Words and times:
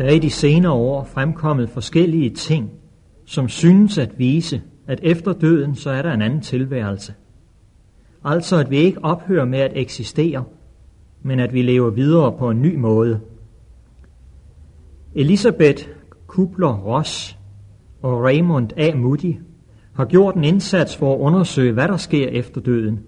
Der 0.00 0.06
er 0.06 0.10
i 0.10 0.18
de 0.18 0.30
senere 0.30 0.72
år 0.72 1.04
fremkommet 1.04 1.70
forskellige 1.70 2.30
ting, 2.30 2.70
som 3.24 3.48
synes 3.48 3.98
at 3.98 4.18
vise, 4.18 4.62
at 4.86 5.00
efter 5.02 5.32
døden 5.32 5.74
så 5.74 5.90
er 5.90 6.02
der 6.02 6.12
en 6.12 6.22
anden 6.22 6.40
tilværelse. 6.40 7.14
Altså 8.24 8.56
at 8.56 8.70
vi 8.70 8.76
ikke 8.76 9.04
ophører 9.04 9.44
med 9.44 9.58
at 9.58 9.72
eksistere, 9.74 10.44
men 11.22 11.40
at 11.40 11.52
vi 11.52 11.62
lever 11.62 11.90
videre 11.90 12.32
på 12.38 12.50
en 12.50 12.62
ny 12.62 12.76
måde. 12.76 13.20
Elisabeth 15.14 15.88
Kubler-Ross 16.26 17.36
og 18.02 18.24
Raymond 18.24 18.70
A. 18.76 18.94
Moody 18.94 19.34
har 19.94 20.04
gjort 20.04 20.34
en 20.34 20.44
indsats 20.44 20.96
for 20.96 21.14
at 21.14 21.18
undersøge, 21.18 21.72
hvad 21.72 21.88
der 21.88 21.96
sker 21.96 22.28
efter 22.28 22.60
døden. 22.60 23.00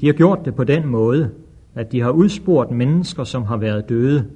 De 0.00 0.06
har 0.06 0.12
gjort 0.12 0.38
det 0.44 0.54
på 0.54 0.64
den 0.64 0.86
måde, 0.86 1.30
at 1.74 1.92
de 1.92 2.00
har 2.00 2.10
udspurgt 2.10 2.70
mennesker, 2.70 3.24
som 3.24 3.42
har 3.42 3.56
været 3.56 3.88
døde, 3.88 4.30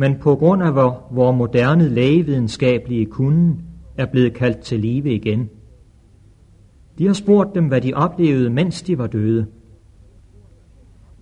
men 0.00 0.18
på 0.18 0.36
grund 0.36 0.62
af 0.62 0.72
hvor, 0.72 1.08
hvor 1.10 1.32
moderne 1.32 1.88
lægevidenskabelige 1.88 3.06
kunden 3.06 3.62
er 3.96 4.06
blevet 4.06 4.34
kaldt 4.34 4.58
til 4.58 4.80
live 4.80 5.14
igen. 5.14 5.48
De 6.98 7.06
har 7.06 7.12
spurgt 7.12 7.54
dem, 7.54 7.64
hvad 7.64 7.80
de 7.80 7.94
oplevede, 7.94 8.50
mens 8.50 8.82
de 8.82 8.98
var 8.98 9.06
døde. 9.06 9.46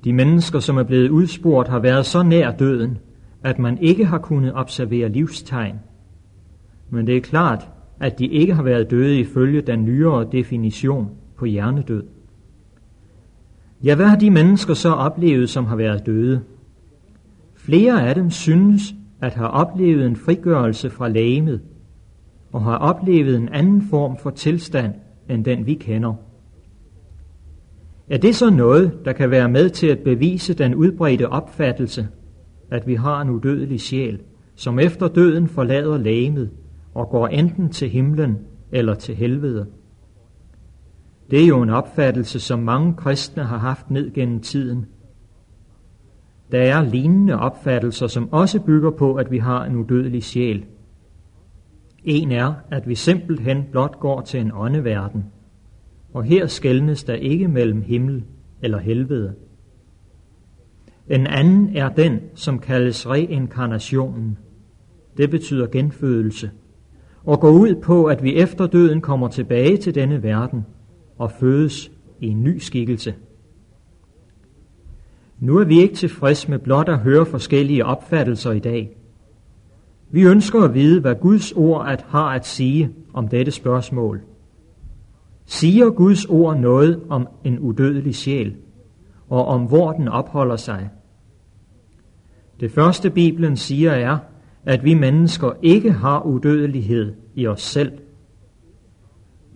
De 0.04 0.12
mennesker, 0.12 0.58
som 0.58 0.76
er 0.76 0.82
blevet 0.82 1.08
udspurgt, 1.08 1.68
har 1.68 1.78
været 1.78 2.06
så 2.06 2.22
nær 2.22 2.50
døden, 2.50 2.98
at 3.42 3.58
man 3.58 3.78
ikke 3.78 4.04
har 4.04 4.18
kunnet 4.18 4.54
observere 4.54 5.08
livstegn. 5.08 5.76
Men 6.90 7.06
det 7.06 7.16
er 7.16 7.20
klart, 7.20 7.68
at 8.00 8.18
de 8.18 8.26
ikke 8.26 8.54
har 8.54 8.62
været 8.62 8.90
døde 8.90 9.20
ifølge 9.20 9.60
den 9.60 9.84
nyere 9.84 10.28
definition 10.32 11.10
på 11.36 11.44
hjernedød. 11.44 12.02
Ja, 13.84 13.94
hvad 13.94 14.06
har 14.06 14.16
de 14.16 14.30
mennesker 14.30 14.74
så 14.74 14.92
oplevet, 14.92 15.48
som 15.48 15.64
har 15.64 15.76
været 15.76 16.06
døde? 16.06 16.42
Flere 17.66 18.08
af 18.08 18.14
dem 18.14 18.30
synes 18.30 18.94
at 19.20 19.34
have 19.34 19.50
oplevet 19.50 20.06
en 20.06 20.16
frigørelse 20.16 20.90
fra 20.90 21.08
lægemet, 21.08 21.60
og 22.52 22.62
har 22.62 22.76
oplevet 22.76 23.36
en 23.36 23.48
anden 23.48 23.82
form 23.82 24.16
for 24.16 24.30
tilstand, 24.30 24.94
end 25.28 25.44
den 25.44 25.66
vi 25.66 25.74
kender. 25.74 26.14
Er 28.10 28.18
det 28.18 28.34
så 28.34 28.50
noget, 28.50 28.98
der 29.04 29.12
kan 29.12 29.30
være 29.30 29.48
med 29.48 29.70
til 29.70 29.86
at 29.86 29.98
bevise 29.98 30.54
den 30.54 30.74
udbredte 30.74 31.28
opfattelse, 31.28 32.08
at 32.70 32.86
vi 32.86 32.94
har 32.94 33.20
en 33.20 33.30
udødelig 33.30 33.80
sjæl, 33.80 34.20
som 34.54 34.78
efter 34.78 35.08
døden 35.08 35.48
forlader 35.48 35.98
lægemet 35.98 36.50
og 36.94 37.08
går 37.08 37.26
enten 37.26 37.70
til 37.70 37.88
himlen 37.88 38.38
eller 38.72 38.94
til 38.94 39.14
helvede? 39.14 39.66
Det 41.30 41.42
er 41.42 41.46
jo 41.46 41.62
en 41.62 41.70
opfattelse, 41.70 42.40
som 42.40 42.58
mange 42.58 42.94
kristne 42.94 43.42
har 43.42 43.58
haft 43.58 43.90
ned 43.90 44.12
gennem 44.12 44.40
tiden. 44.40 44.86
Der 46.52 46.58
er 46.58 46.82
lignende 46.82 47.38
opfattelser, 47.38 48.06
som 48.06 48.32
også 48.32 48.60
bygger 48.60 48.90
på, 48.90 49.14
at 49.14 49.30
vi 49.30 49.38
har 49.38 49.64
en 49.64 49.76
udødelig 49.76 50.22
sjæl. 50.22 50.64
En 52.04 52.32
er, 52.32 52.54
at 52.70 52.88
vi 52.88 52.94
simpelthen 52.94 53.64
blot 53.70 54.00
går 54.00 54.20
til 54.20 54.40
en 54.40 54.50
åndeverden, 54.54 55.24
og 56.14 56.24
her 56.24 56.46
skældnes 56.46 57.04
der 57.04 57.14
ikke 57.14 57.48
mellem 57.48 57.82
himmel 57.82 58.24
eller 58.62 58.78
helvede. 58.78 59.34
En 61.08 61.26
anden 61.26 61.76
er 61.76 61.88
den, 61.88 62.20
som 62.34 62.58
kaldes 62.58 63.08
reinkarnationen. 63.08 64.38
Det 65.16 65.30
betyder 65.30 65.66
genfødelse, 65.66 66.50
og 67.24 67.40
går 67.40 67.50
ud 67.50 67.74
på, 67.82 68.04
at 68.04 68.22
vi 68.22 68.36
efter 68.36 68.66
døden 68.66 69.00
kommer 69.00 69.28
tilbage 69.28 69.76
til 69.76 69.94
denne 69.94 70.22
verden– 70.22 70.64
og 71.18 71.30
fødes 71.30 71.92
i 72.20 72.26
en 72.26 72.44
ny 72.44 72.58
skikkelse. 72.58 73.14
Nu 75.40 75.58
er 75.58 75.64
vi 75.64 75.80
ikke 75.80 75.94
tilfreds 75.94 76.48
med 76.48 76.58
blot 76.58 76.88
at 76.88 76.98
høre 76.98 77.26
forskellige 77.26 77.84
opfattelser 77.84 78.52
i 78.52 78.58
dag. 78.58 78.96
Vi 80.10 80.22
ønsker 80.22 80.60
at 80.62 80.74
vide, 80.74 81.00
hvad 81.00 81.14
Guds 81.14 81.52
ord 81.52 81.88
at 81.88 82.02
har 82.08 82.28
at 82.28 82.46
sige 82.46 82.90
om 83.14 83.28
dette 83.28 83.52
spørgsmål. 83.52 84.20
Siger 85.46 85.90
Guds 85.90 86.24
ord 86.24 86.58
noget 86.58 87.02
om 87.08 87.28
en 87.44 87.58
udødelig 87.58 88.14
sjæl, 88.14 88.56
og 89.28 89.46
om 89.46 89.64
hvor 89.64 89.92
den 89.92 90.08
opholder 90.08 90.56
sig? 90.56 90.90
Det 92.60 92.70
første 92.70 93.10
Bibelen 93.10 93.56
siger 93.56 93.92
er, 93.92 94.18
at 94.64 94.84
vi 94.84 94.94
mennesker 94.94 95.52
ikke 95.62 95.92
har 95.92 96.22
udødelighed 96.22 97.14
i 97.34 97.46
os 97.46 97.62
selv, 97.62 97.92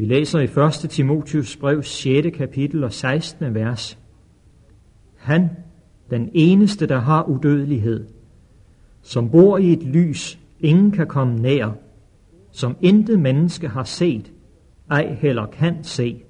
vi 0.01 0.05
læser 0.05 0.39
i 0.39 0.85
1. 0.85 0.91
Timotius 0.91 1.57
brev 1.57 1.83
6. 1.83 2.37
kapitel 2.37 2.85
og 2.85 2.93
16. 2.93 3.55
vers. 3.55 3.99
Han, 5.17 5.51
den 6.11 6.31
eneste, 6.35 6.87
der 6.87 6.99
har 6.99 7.23
udødelighed, 7.23 8.07
som 9.03 9.31
bor 9.31 9.59
i 9.59 9.73
et 9.73 9.83
lys, 9.83 10.39
ingen 10.61 10.91
kan 10.91 11.07
komme 11.07 11.39
nær, 11.39 11.77
som 12.51 12.77
intet 12.81 13.21
menneske 13.21 13.69
har 13.69 13.85
set, 13.85 14.33
ej 14.91 15.17
heller 15.21 15.47
kan 15.47 15.85
se. 15.85 16.23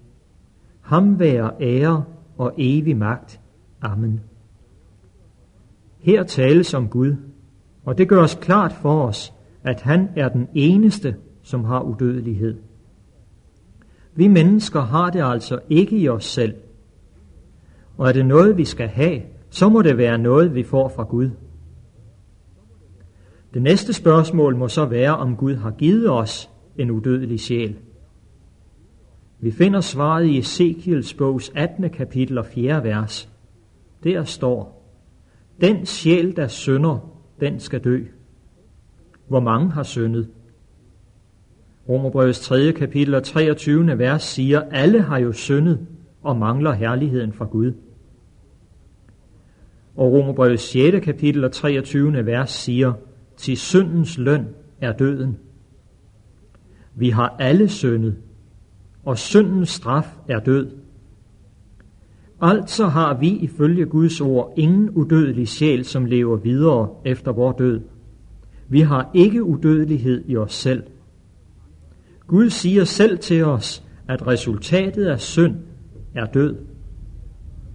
Ham 0.81 1.19
være 1.19 1.51
ære 1.61 2.05
og 2.39 2.55
evig 2.59 2.97
magt. 2.97 3.41
Amen. 3.81 4.21
Her 5.99 6.23
tales 6.23 6.75
om 6.75 6.89
Gud, 6.89 7.17
og 7.85 7.99
det 7.99 8.09
gør 8.09 8.23
os 8.23 8.39
klart 8.41 8.73
for 8.73 9.03
os, 9.03 9.33
at 9.65 9.81
han 9.81 10.09
er 10.17 10.29
den 10.29 10.49
eneste, 10.55 11.17
som 11.43 11.65
har 11.65 11.81
udødelighed. 11.81 12.57
Vi 14.15 14.29
mennesker 14.29 14.81
har 14.81 15.11
det 15.11 15.23
altså 15.25 15.59
ikke 15.69 15.97
i 15.97 16.09
os 16.09 16.25
selv. 16.25 16.55
Og 17.97 18.09
er 18.09 18.13
det 18.13 18.27
noget, 18.27 18.57
vi 18.57 18.65
skal 18.65 18.89
have, 18.89 19.23
så 19.51 19.69
må 19.69 19.83
det 19.83 19.99
være 19.99 20.19
noget, 20.19 20.55
vi 20.55 20.63
får 20.63 20.89
fra 20.89 21.03
Gud. 21.03 21.31
Det 23.55 23.63
næste 23.63 23.93
spørgsmål 23.93 24.57
må 24.57 24.69
så 24.69 24.85
være, 24.85 25.17
om 25.17 25.37
Gud 25.37 25.55
har 25.55 25.71
givet 25.71 26.11
os 26.11 26.51
en 26.79 26.91
udødelig 26.91 27.41
sjæl. 27.41 27.77
Vi 29.41 29.51
finder 29.51 29.81
svaret 29.81 30.27
i 30.27 30.39
Ezekiels 30.39 31.15
bogs 31.15 31.53
18. 31.55 31.91
kapitel 31.91 32.39
og 32.39 32.47
4. 32.47 32.85
vers. 32.85 33.29
Der 34.05 34.25
står, 34.25 34.87
Den 35.61 35.87
sjæl, 35.87 36.37
der 36.37 36.47
synder, 36.47 36.99
den 37.41 37.61
skal 37.61 37.85
dø. 37.85 38.05
Hvor 39.29 39.41
mange 39.41 39.71
har 39.71 39.83
syndet? 39.83 40.29
Romerbrevets 41.89 42.41
3. 42.41 42.73
kapitel 42.73 43.15
og 43.15 43.23
23. 43.23 43.99
vers 43.99 44.23
siger, 44.23 44.61
alle 44.71 45.03
har 45.03 45.19
jo 45.19 45.33
syndet 45.33 45.87
og 46.23 46.37
mangler 46.37 46.73
herligheden 46.73 47.33
fra 47.33 47.45
Gud. 47.45 47.73
Og 49.97 50.13
Romerbrevet 50.13 50.61
6. 50.61 51.05
kapitel 51.05 51.45
og 51.45 51.53
23. 51.53 52.27
vers 52.27 52.51
siger, 52.51 52.93
til 53.37 53.57
syndens 53.57 54.19
løn 54.19 54.47
er 54.81 54.93
døden. 54.93 55.37
Vi 56.95 57.11
har 57.11 57.37
alle 57.39 57.69
syndet, 57.69 58.17
og 59.05 59.19
syndens 59.19 59.69
straf 59.69 60.07
er 60.29 60.41
død. 60.41 60.71
Altså 62.41 62.87
har 62.87 63.19
vi 63.19 63.29
ifølge 63.29 63.87
Guds 63.87 64.21
ord 64.21 64.53
ingen 64.57 64.91
udødelig 64.91 65.49
sjæl, 65.49 65.85
som 65.85 66.05
lever 66.05 66.37
videre 66.37 66.89
efter 67.05 67.33
vor 67.33 67.53
død. 67.53 67.81
Vi 68.69 68.81
har 68.81 69.11
ikke 69.15 69.45
udødelighed 69.45 70.25
i 70.27 70.37
os 70.37 70.55
selv– 70.55 70.83
Gud 72.31 72.51
siger 72.51 72.85
selv 72.85 73.19
til 73.19 73.45
os, 73.45 73.85
at 74.09 74.27
resultatet 74.27 75.07
af 75.07 75.21
synd 75.21 75.57
er 76.15 76.27
død. 76.27 76.57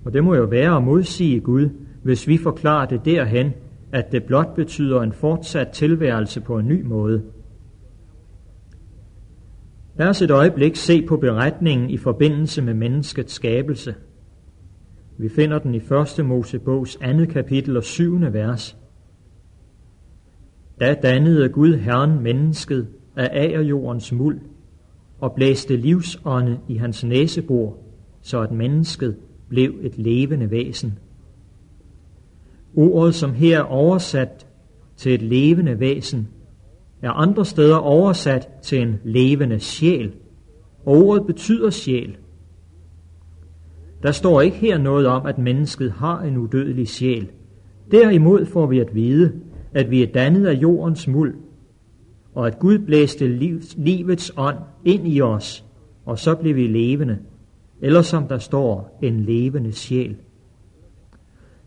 Og 0.06 0.14
det 0.14 0.24
må 0.24 0.36
jo 0.36 0.44
være 0.44 0.76
at 0.78 0.84
modsige 0.84 1.40
Gud, 1.40 1.70
hvis 2.06 2.28
vi 2.28 2.38
forklarer 2.38 2.86
det 2.86 3.06
derhen, 3.06 3.54
at 3.92 4.12
det 4.12 4.24
blot 4.24 4.56
betyder 4.56 5.02
en 5.02 5.14
fortsat 5.14 5.68
tilværelse 5.68 6.42
på 6.42 6.58
en 6.58 6.68
ny 6.68 6.84
måde. 6.84 7.24
Lad 9.98 10.08
os 10.08 10.22
et 10.22 10.32
øjeblik 10.32 10.76
se 10.76 11.06
på 11.06 11.18
beretningen 11.18 11.90
i 11.90 11.98
forbindelse 11.98 12.62
med 12.62 12.74
menneskets 12.74 13.34
skabelse. 13.34 13.96
Vi 15.18 15.30
finder 15.30 15.60
den 15.60 15.76
i 15.76 15.78
1. 16.18 16.26
Mosebogs 16.26 16.96
2. 16.96 17.02
kapitel 17.30 17.78
og 17.78 17.84
7. 17.84 18.22
vers. 18.34 18.78
Da 20.80 20.94
dannede 20.94 21.50
Gud 21.50 21.76
Herren 21.76 22.24
mennesket 22.24 22.88
af 23.16 23.30
agerjordens 23.32 24.12
muld 24.12 24.40
og 25.20 25.34
blæste 25.36 25.76
livsånde 25.76 26.60
i 26.68 26.76
hans 26.76 27.04
næsebor, 27.04 27.78
så 28.22 28.42
at 28.42 28.52
mennesket 28.52 29.18
blev 29.50 29.74
et 29.82 29.98
levende 29.98 30.52
væsen. 30.52 31.00
Ordet, 32.76 33.16
som 33.16 33.34
her 33.34 33.60
er 33.60 33.64
oversat 33.64 34.48
til 34.98 35.14
et 35.14 35.22
levende 35.22 35.80
væsen, 35.80 36.28
er 37.02 37.12
andre 37.12 37.46
steder 37.46 37.76
oversat 37.76 38.50
til 38.62 38.82
en 38.82 38.96
levende 39.04 39.60
sjæl, 39.60 40.14
og 40.86 40.94
ordet 40.94 41.26
betyder 41.28 41.70
sjæl. 41.70 42.18
Der 44.04 44.12
står 44.12 44.42
ikke 44.42 44.58
her 44.58 44.78
noget 44.78 45.08
om, 45.08 45.26
at 45.26 45.38
mennesket 45.38 45.92
har 45.92 46.22
en 46.22 46.38
udødelig 46.38 46.88
sjæl. 46.88 47.32
Derimod 47.92 48.46
får 48.46 48.66
vi 48.66 48.80
at 48.80 48.96
vide, 48.96 49.34
at 49.74 49.92
vi 49.92 50.04
er 50.04 50.08
dannet 50.08 50.46
af 50.46 50.54
jordens 50.54 51.08
muld, 51.08 51.36
og 52.34 52.48
at 52.48 52.60
Gud 52.60 52.80
blæste 52.80 53.28
livs, 53.28 53.76
livets 53.78 54.32
ånd 54.38 54.58
ind 54.86 55.08
i 55.08 55.22
os, 55.22 55.66
og 56.06 56.20
så 56.20 56.36
blev 56.36 56.56
vi 56.56 56.68
levende, 56.68 57.18
eller 57.82 58.02
som 58.02 58.28
der 58.28 58.38
står, 58.38 59.00
en 59.04 59.20
levende 59.20 59.72
sjæl. 59.72 60.16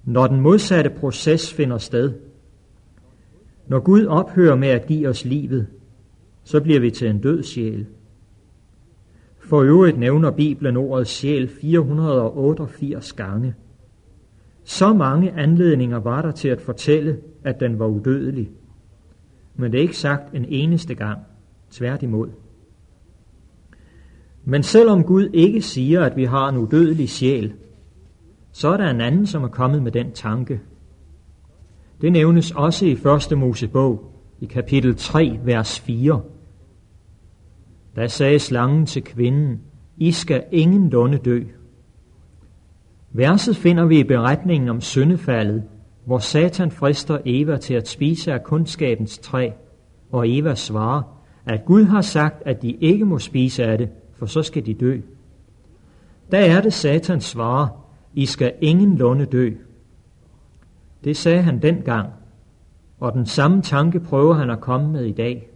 Når 0.08 0.26
den 0.26 0.40
modsatte 0.40 0.90
proces 0.90 1.54
finder 1.54 1.78
sted, 1.78 2.12
Når 3.66 3.80
Gud 3.80 4.06
ophører 4.06 4.54
med 4.56 4.68
at 4.68 4.86
give 4.86 5.08
os 5.08 5.24
livet, 5.24 5.66
så 6.44 6.60
bliver 6.60 6.80
vi 6.80 6.90
til 6.90 7.10
en 7.10 7.20
død 7.20 7.42
sjæl. 7.42 7.86
For 9.38 9.62
øvrigt 9.62 9.98
nævner 9.98 10.30
Bibelen 10.30 10.76
ordet 10.76 11.06
sjæl 11.06 11.48
488 11.48 13.12
gange. 13.12 13.54
Så 14.64 14.92
mange 14.92 15.32
anledninger 15.32 15.98
var 15.98 16.22
der 16.22 16.30
til 16.30 16.48
at 16.48 16.60
fortælle, 16.60 17.18
at 17.44 17.60
den 17.60 17.78
var 17.78 17.86
udødelig. 17.86 18.50
Men 19.56 19.72
det 19.72 19.78
er 19.78 19.82
ikke 19.82 19.96
sagt 19.96 20.34
en 20.34 20.44
eneste 20.44 20.94
gang. 20.94 21.18
Tværtimod. 21.70 22.28
Men 24.44 24.62
selvom 24.62 25.04
Gud 25.04 25.28
ikke 25.32 25.62
siger, 25.62 26.04
at 26.04 26.16
vi 26.16 26.24
har 26.24 26.48
en 26.48 26.56
udødelig 26.56 27.08
sjæl, 27.08 27.52
så 28.58 28.68
er 28.68 28.76
der 28.76 28.90
en 28.90 29.00
anden, 29.00 29.26
som 29.26 29.44
er 29.44 29.48
kommet 29.48 29.82
med 29.82 29.92
den 29.92 30.12
tanke. 30.12 30.60
Det 32.00 32.12
nævnes 32.12 32.50
også 32.50 32.86
i 32.86 32.92
1. 32.92 33.38
Mosebog, 33.38 34.12
i 34.40 34.46
kapitel 34.46 34.96
3, 34.96 35.38
vers 35.44 35.80
4. 35.80 36.20
Da 37.96 38.06
sagde 38.06 38.38
slangen 38.38 38.86
til 38.86 39.02
kvinden, 39.02 39.60
I 39.96 40.12
skal 40.12 40.44
ingen 40.52 40.90
lunde 40.90 41.18
dø. 41.18 41.42
Verset 43.12 43.56
finder 43.56 43.84
vi 43.84 43.98
i 43.98 44.04
beretningen 44.04 44.68
om 44.68 44.80
syndefaldet, 44.80 45.62
hvor 46.04 46.18
Satan 46.18 46.70
frister 46.70 47.18
Eva 47.24 47.56
til 47.56 47.74
at 47.74 47.88
spise 47.88 48.32
af 48.32 48.44
kundskabens 48.44 49.18
træ, 49.18 49.50
og 50.12 50.28
Eva 50.28 50.54
svarer, 50.54 51.02
at 51.46 51.64
Gud 51.64 51.84
har 51.84 52.00
sagt, 52.00 52.42
at 52.46 52.62
de 52.62 52.70
ikke 52.70 53.04
må 53.04 53.18
spise 53.18 53.64
af 53.64 53.78
det, 53.78 53.88
for 54.14 54.26
så 54.26 54.42
skal 54.42 54.66
de 54.66 54.74
dø. 54.74 55.00
Der 56.30 56.38
er 56.38 56.60
det 56.60 56.72
Satans 56.72 57.24
svarer, 57.24 57.87
i 58.18 58.26
skal 58.26 58.52
ingen 58.60 58.96
lunde 58.96 59.24
dø. 59.24 59.50
Det 61.04 61.16
sagde 61.16 61.42
han 61.42 61.62
dengang, 61.62 62.08
og 63.00 63.12
den 63.12 63.26
samme 63.26 63.62
tanke 63.62 64.00
prøver 64.00 64.34
han 64.34 64.50
at 64.50 64.60
komme 64.60 64.92
med 64.92 65.04
i 65.04 65.12
dag. 65.12 65.50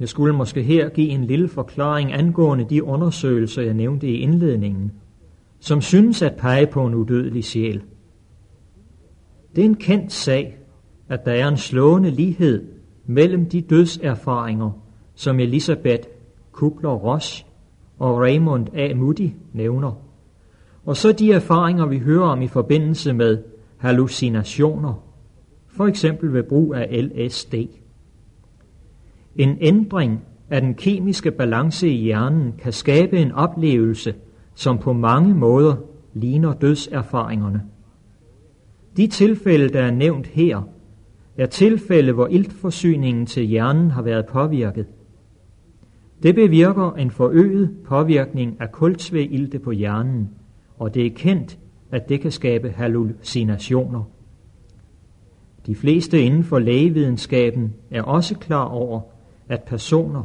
Jeg 0.00 0.08
skulle 0.08 0.36
måske 0.36 0.62
her 0.62 0.88
give 0.88 1.08
en 1.08 1.24
lille 1.24 1.48
forklaring 1.48 2.12
angående 2.12 2.66
de 2.70 2.84
undersøgelser, 2.84 3.62
jeg 3.62 3.74
nævnte 3.74 4.06
i 4.06 4.16
indledningen, 4.16 4.92
som 5.58 5.80
synes 5.80 6.22
at 6.22 6.36
pege 6.38 6.66
på 6.66 6.86
en 6.86 6.94
udødelig 6.94 7.44
sjæl. 7.44 7.82
Det 9.56 9.64
er 9.64 9.68
en 9.68 9.74
kendt 9.74 10.12
sag, 10.12 10.58
at 11.08 11.24
der 11.24 11.32
er 11.32 11.48
en 11.48 11.56
slående 11.56 12.10
lighed 12.10 12.64
mellem 13.06 13.48
de 13.48 13.60
dødserfaringer, 13.60 14.70
som 15.14 15.40
Elisabeth 15.40 16.08
Kubler-Ross 16.52 17.46
og 17.98 18.18
Raymond 18.20 18.68
A. 18.74 18.94
Moody 18.94 19.30
nævner, 19.52 20.03
og 20.86 20.96
så 20.96 21.12
de 21.12 21.32
erfaringer, 21.32 21.86
vi 21.86 21.98
hører 21.98 22.26
om 22.26 22.42
i 22.42 22.48
forbindelse 22.48 23.12
med 23.12 23.38
hallucinationer, 23.76 25.04
for 25.68 25.86
eksempel 25.86 26.32
ved 26.32 26.42
brug 26.42 26.74
af 26.74 27.04
LSD. 27.04 27.54
En 29.36 29.58
ændring 29.60 30.20
af 30.50 30.60
den 30.60 30.74
kemiske 30.74 31.30
balance 31.30 31.88
i 31.88 32.02
hjernen 32.02 32.52
kan 32.58 32.72
skabe 32.72 33.18
en 33.18 33.32
oplevelse, 33.32 34.14
som 34.54 34.78
på 34.78 34.92
mange 34.92 35.34
måder 35.34 35.76
ligner 36.14 36.54
dødserfaringerne. 36.54 37.62
De 38.96 39.06
tilfælde, 39.06 39.68
der 39.68 39.82
er 39.82 39.90
nævnt 39.90 40.26
her, 40.26 40.62
er 41.36 41.46
tilfælde, 41.46 42.12
hvor 42.12 42.26
iltforsyningen 42.26 43.26
til 43.26 43.44
hjernen 43.44 43.90
har 43.90 44.02
været 44.02 44.26
påvirket. 44.26 44.86
Det 46.22 46.34
bevirker 46.34 46.92
en 46.92 47.10
forøget 47.10 47.70
påvirkning 47.84 48.56
af 48.60 48.72
kulsvægilte 48.72 49.58
på 49.58 49.70
hjernen, 49.70 50.30
og 50.78 50.94
det 50.94 51.06
er 51.06 51.10
kendt, 51.10 51.58
at 51.90 52.08
det 52.08 52.20
kan 52.20 52.30
skabe 52.30 52.70
hallucinationer. 52.70 54.02
De 55.66 55.74
fleste 55.74 56.22
inden 56.22 56.44
for 56.44 56.58
lægevidenskaben 56.58 57.74
er 57.90 58.02
også 58.02 58.38
klar 58.38 58.64
over, 58.64 59.00
at 59.48 59.62
personer, 59.62 60.22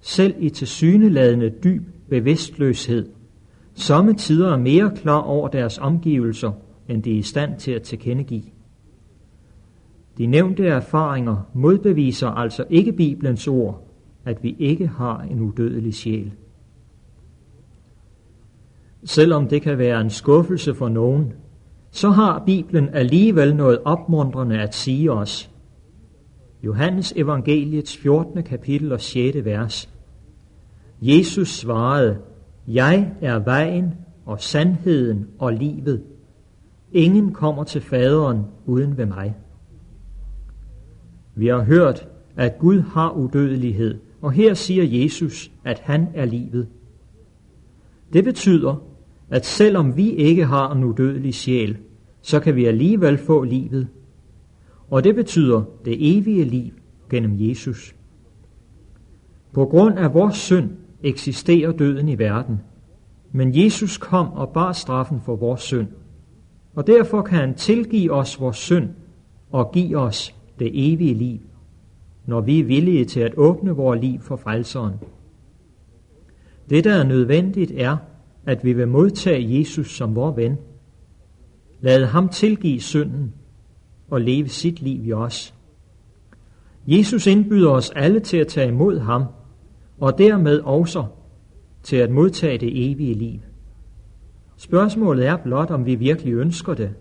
selv 0.00 0.34
i 0.38 0.50
tilsyneladende 0.50 1.50
dyb 1.64 1.82
bevidstløshed, 2.08 3.08
tider 4.18 4.52
er 4.52 4.58
mere 4.58 4.92
klar 4.96 5.20
over 5.20 5.48
deres 5.48 5.78
omgivelser, 5.78 6.52
end 6.88 7.02
de 7.02 7.12
er 7.12 7.18
i 7.18 7.22
stand 7.22 7.58
til 7.58 7.72
at 7.72 7.82
tilkendegive. 7.82 8.42
De 10.18 10.26
nævnte 10.26 10.66
erfaringer 10.66 11.36
modbeviser 11.54 12.28
altså 12.28 12.64
ikke 12.70 12.92
Bibelens 12.92 13.48
ord, 13.48 13.88
at 14.24 14.42
vi 14.42 14.56
ikke 14.58 14.86
har 14.86 15.20
en 15.20 15.40
udødelig 15.40 15.94
sjæl. 15.94 16.32
Selvom 19.04 19.48
det 19.48 19.62
kan 19.62 19.78
være 19.78 20.00
en 20.00 20.10
skuffelse 20.10 20.74
for 20.74 20.88
nogen, 20.88 21.32
så 21.90 22.10
har 22.10 22.42
Bibelen 22.46 22.88
alligevel 22.88 23.56
noget 23.56 23.78
opmuntrende 23.84 24.58
at 24.60 24.74
sige 24.74 25.12
os. 25.12 25.50
Johannes 26.62 27.12
evangeliets 27.16 27.96
14. 27.96 28.42
kapitel 28.42 28.92
og 28.92 29.00
6. 29.00 29.44
vers. 29.44 29.88
Jesus 31.02 31.48
svarede, 31.48 32.18
Jeg 32.68 33.12
er 33.20 33.38
vejen 33.38 33.94
og 34.26 34.40
sandheden 34.40 35.28
og 35.38 35.52
livet. 35.52 36.02
Ingen 36.92 37.32
kommer 37.32 37.64
til 37.64 37.80
faderen 37.80 38.44
uden 38.66 38.96
ved 38.96 39.06
mig. 39.06 39.34
Vi 41.34 41.46
har 41.46 41.62
hørt, 41.62 42.08
at 42.36 42.58
Gud 42.58 42.80
har 42.80 43.10
udødelighed, 43.10 43.98
og 44.20 44.32
her 44.32 44.54
siger 44.54 45.02
Jesus, 45.02 45.50
at 45.64 45.78
han 45.78 46.08
er 46.14 46.24
livet. 46.24 46.68
Det 48.12 48.24
betyder, 48.24 48.82
at 49.32 49.46
selvom 49.46 49.96
vi 49.96 50.10
ikke 50.10 50.44
har 50.44 50.72
en 50.72 50.84
udødelig 50.84 51.34
sjæl, 51.34 51.76
så 52.22 52.40
kan 52.40 52.56
vi 52.56 52.64
alligevel 52.64 53.18
få 53.18 53.44
livet. 53.44 53.88
Og 54.90 55.04
det 55.04 55.14
betyder 55.14 55.62
det 55.84 56.16
evige 56.16 56.44
liv 56.44 56.72
gennem 57.10 57.32
Jesus. 57.34 57.94
På 59.52 59.64
grund 59.64 59.98
af 59.98 60.14
vores 60.14 60.36
synd 60.36 60.70
eksisterer 61.02 61.72
døden 61.72 62.08
i 62.08 62.18
verden, 62.18 62.60
men 63.32 63.64
Jesus 63.64 63.98
kom 63.98 64.32
og 64.32 64.48
bar 64.48 64.72
straffen 64.72 65.20
for 65.20 65.36
vores 65.36 65.60
synd. 65.60 65.88
Og 66.74 66.86
derfor 66.86 67.22
kan 67.22 67.38
han 67.38 67.54
tilgive 67.54 68.12
os 68.12 68.40
vores 68.40 68.56
synd 68.56 68.88
og 69.50 69.72
give 69.72 69.98
os 69.98 70.34
det 70.58 70.92
evige 70.92 71.14
liv, 71.14 71.38
når 72.26 72.40
vi 72.40 72.60
er 72.60 72.64
villige 72.64 73.04
til 73.04 73.20
at 73.20 73.34
åbne 73.36 73.70
vores 73.70 74.00
liv 74.00 74.20
for 74.20 74.36
frelseren. 74.36 74.94
Det, 76.70 76.84
der 76.84 76.94
er 76.94 77.04
nødvendigt, 77.04 77.72
er, 77.76 77.96
at 78.46 78.64
vi 78.64 78.72
vil 78.72 78.88
modtage 78.88 79.58
Jesus 79.58 79.96
som 79.96 80.14
vor 80.14 80.30
ven. 80.30 80.58
Lad 81.80 82.04
ham 82.04 82.28
tilgive 82.28 82.80
synden 82.80 83.32
og 84.10 84.20
leve 84.20 84.48
sit 84.48 84.82
liv 84.82 85.06
i 85.06 85.12
os. 85.12 85.54
Jesus 86.86 87.26
indbyder 87.26 87.70
os 87.70 87.90
alle 87.90 88.20
til 88.20 88.36
at 88.36 88.48
tage 88.48 88.68
imod 88.68 88.98
ham, 88.98 89.24
og 89.98 90.18
dermed 90.18 90.60
også 90.60 91.04
til 91.82 91.96
at 91.96 92.10
modtage 92.10 92.58
det 92.58 92.90
evige 92.90 93.14
liv. 93.14 93.40
Spørgsmålet 94.56 95.26
er 95.26 95.36
blot, 95.36 95.70
om 95.70 95.86
vi 95.86 95.94
virkelig 95.94 96.34
ønsker 96.34 96.74
det, 96.74 96.94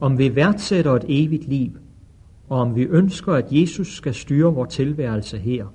om 0.00 0.18
vi 0.18 0.36
værdsætter 0.36 0.92
et 0.92 1.04
evigt 1.08 1.48
liv, 1.48 1.70
og 2.48 2.60
om 2.60 2.76
vi 2.76 2.82
ønsker, 2.82 3.32
at 3.32 3.46
Jesus 3.50 3.96
skal 3.96 4.14
styre 4.14 4.54
vores 4.54 4.74
tilværelse 4.74 5.38
her. 5.38 5.66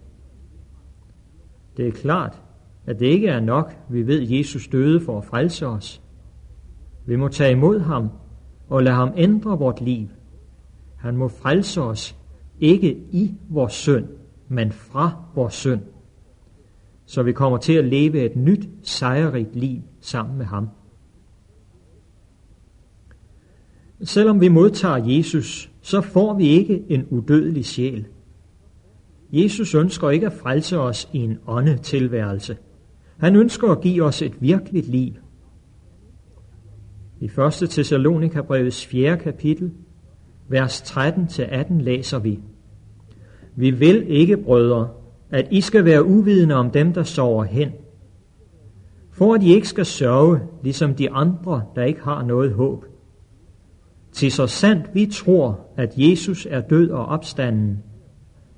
Det 1.77 1.87
er 1.87 1.91
klart, 1.91 2.41
at 2.89 2.99
det 2.99 3.05
ikke 3.05 3.27
er 3.27 3.39
nok, 3.39 3.77
vi 3.89 4.07
ved, 4.07 4.21
Jesus 4.21 4.67
døde 4.67 5.01
for 5.01 5.17
at 5.17 5.25
frelse 5.25 5.67
os. 5.67 6.01
Vi 7.05 7.15
må 7.15 7.27
tage 7.27 7.51
imod 7.51 7.79
ham 7.79 8.09
og 8.69 8.83
lade 8.83 8.95
ham 8.95 9.13
ændre 9.17 9.59
vort 9.59 9.81
liv. 9.81 10.07
Han 10.97 11.17
må 11.17 11.27
frelse 11.27 11.81
os, 11.81 12.15
ikke 12.59 12.97
i 13.11 13.35
vores 13.49 13.73
synd, 13.73 14.05
men 14.47 14.71
fra 14.71 15.23
vores 15.35 15.53
synd, 15.53 15.81
så 17.05 17.23
vi 17.23 17.31
kommer 17.31 17.57
til 17.57 17.73
at 17.73 17.85
leve 17.85 18.25
et 18.25 18.35
nyt, 18.35 18.69
sejrigt 18.83 19.55
liv 19.55 19.81
sammen 20.01 20.37
med 20.37 20.45
ham. 20.45 20.69
Selvom 24.03 24.41
vi 24.41 24.47
modtager 24.47 25.05
Jesus, 25.05 25.71
så 25.81 26.01
får 26.01 26.33
vi 26.33 26.47
ikke 26.47 26.83
en 26.89 27.05
udødelig 27.09 27.65
sjæl. 27.65 28.07
Jesus 29.31 29.75
ønsker 29.75 30.09
ikke 30.09 30.25
at 30.25 30.33
frelse 30.33 30.79
os 30.79 31.09
i 31.13 31.17
en 31.17 31.37
åndetilværelse. 31.47 32.57
Han 33.19 33.35
ønsker 33.35 33.71
at 33.71 33.81
give 33.81 34.03
os 34.03 34.21
et 34.21 34.41
virkeligt 34.41 34.87
liv. 34.87 35.13
I 37.19 37.25
1. 37.25 37.69
Thessalonika 37.69 38.41
brevets 38.41 38.85
4. 38.85 39.17
kapitel, 39.17 39.71
vers 40.47 40.81
13-18 40.81 41.73
læser 41.81 42.19
vi. 42.19 42.39
Vi 43.55 43.71
vil 43.71 44.05
ikke, 44.07 44.37
brødre, 44.37 44.89
at 45.29 45.47
I 45.51 45.61
skal 45.61 45.85
være 45.85 46.05
uvidende 46.05 46.55
om 46.55 46.71
dem, 46.71 46.93
der 46.93 47.03
sover 47.03 47.43
hen, 47.43 47.71
for 49.11 49.33
at 49.33 49.43
I 49.43 49.53
ikke 49.53 49.67
skal 49.67 49.85
sørge, 49.85 50.39
ligesom 50.63 50.95
de 50.95 51.11
andre, 51.11 51.63
der 51.75 51.83
ikke 51.83 52.03
har 52.03 52.23
noget 52.23 52.53
håb. 52.53 52.85
Til 54.11 54.31
så 54.31 54.47
sandt 54.47 54.89
vi 54.93 55.05
tror, 55.05 55.59
at 55.77 55.93
Jesus 55.97 56.47
er 56.49 56.61
død 56.61 56.89
og 56.89 57.05
opstanden, 57.05 57.83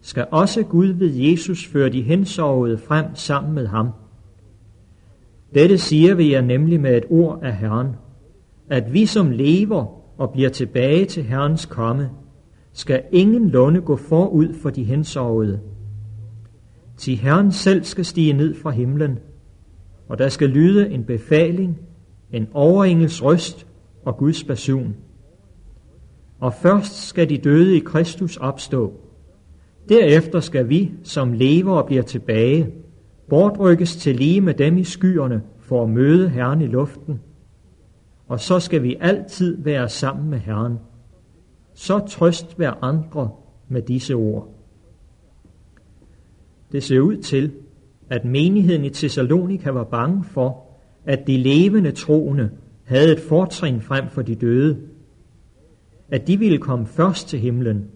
skal 0.02 0.28
også 0.32 0.64
Gud 0.64 0.88
ved 0.88 1.10
Jesus 1.10 1.68
føre 1.68 1.90
de 1.90 2.02
hensovede 2.02 2.78
frem 2.78 3.06
sammen 3.14 3.54
med 3.54 3.68
ham. 3.68 3.88
Dette 5.54 5.78
siger 5.78 6.16
vi 6.16 6.34
jer 6.34 6.42
nemlig 6.42 6.82
med 6.82 6.98
et 6.98 7.06
ord 7.10 7.40
af 7.44 7.58
Herren, 7.58 7.88
at 8.70 8.94
vi 8.94 9.06
som 9.06 9.32
lever 9.32 10.02
og 10.18 10.32
bliver 10.32 10.50
tilbage 10.50 11.06
til 11.06 11.24
Herrens 11.24 11.66
komme, 11.66 12.10
skal 12.74 13.04
ingen 13.12 13.50
lunde 13.50 13.82
gå 13.82 13.96
forud 13.96 14.54
for 14.54 14.70
de 14.70 14.84
hensovede. 14.84 15.60
Til 16.98 17.16
Herren 17.16 17.52
selv 17.52 17.84
skal 17.84 18.06
stige 18.06 18.34
ned 18.34 18.56
fra 18.56 18.70
himlen, 18.70 19.20
og 20.10 20.18
der 20.18 20.30
skal 20.30 20.50
lyde 20.50 20.90
en 20.90 21.04
befaling, 21.04 21.78
en 22.32 22.48
overengels 22.54 23.24
røst 23.24 23.68
og 24.06 24.18
Guds 24.18 24.44
basun. 24.44 24.96
Og 26.40 26.54
først 26.54 27.08
skal 27.08 27.30
de 27.30 27.38
døde 27.38 27.78
i 27.78 27.80
Kristus 27.80 28.38
opstå. 28.38 28.94
Derefter 29.90 30.40
skal 30.40 30.70
vi, 30.70 30.92
som 31.04 31.34
lever 31.34 31.74
og 31.74 31.86
bliver 31.86 32.04
tilbage, 32.04 32.68
bortrykkes 33.32 33.96
til 33.96 34.16
lige 34.16 34.42
med 34.42 34.54
dem 34.54 34.78
i 34.78 34.84
skyerne 34.84 35.42
for 35.60 35.84
at 35.84 35.90
møde 35.90 36.30
Herren 36.30 36.62
i 36.62 36.68
luften. 36.68 37.22
Og 38.28 38.40
så 38.40 38.60
skal 38.60 38.84
vi 38.84 38.98
altid 39.00 39.64
være 39.64 39.90
sammen 39.90 40.30
med 40.30 40.40
Herren. 40.40 40.78
Så 41.74 42.00
trøst 42.00 42.58
hver 42.58 42.84
andre 42.84 43.30
med 43.70 43.82
disse 43.82 44.14
ord. 44.14 44.56
Det 46.72 46.84
ser 46.84 47.00
ud 47.00 47.18
til, 47.18 47.52
at 48.10 48.26
menigheden 48.26 48.86
i 48.86 48.90
Thessalonika 48.90 49.70
var 49.70 49.84
bange 49.84 50.24
for, 50.24 50.66
at 51.06 51.28
de 51.28 51.38
levende 51.38 51.92
troende 51.92 52.50
havde 52.84 53.12
et 53.12 53.20
fortrin 53.20 53.82
frem 53.82 54.10
for 54.10 54.22
de 54.22 54.36
døde. 54.36 54.78
At 56.10 56.28
de 56.28 56.40
ville 56.40 56.58
komme 56.58 56.86
først 56.86 57.28
til 57.28 57.40
himlen. 57.40 57.88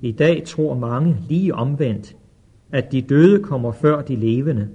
I 0.00 0.12
dag 0.12 0.44
tror 0.44 0.74
mange 0.74 1.16
lige 1.28 1.54
omvendt, 1.54 2.16
at 2.76 2.92
de 2.92 3.02
døde 3.02 3.42
kommer 3.42 3.72
før 3.72 4.02
de 4.02 4.16
levende. 4.16 4.68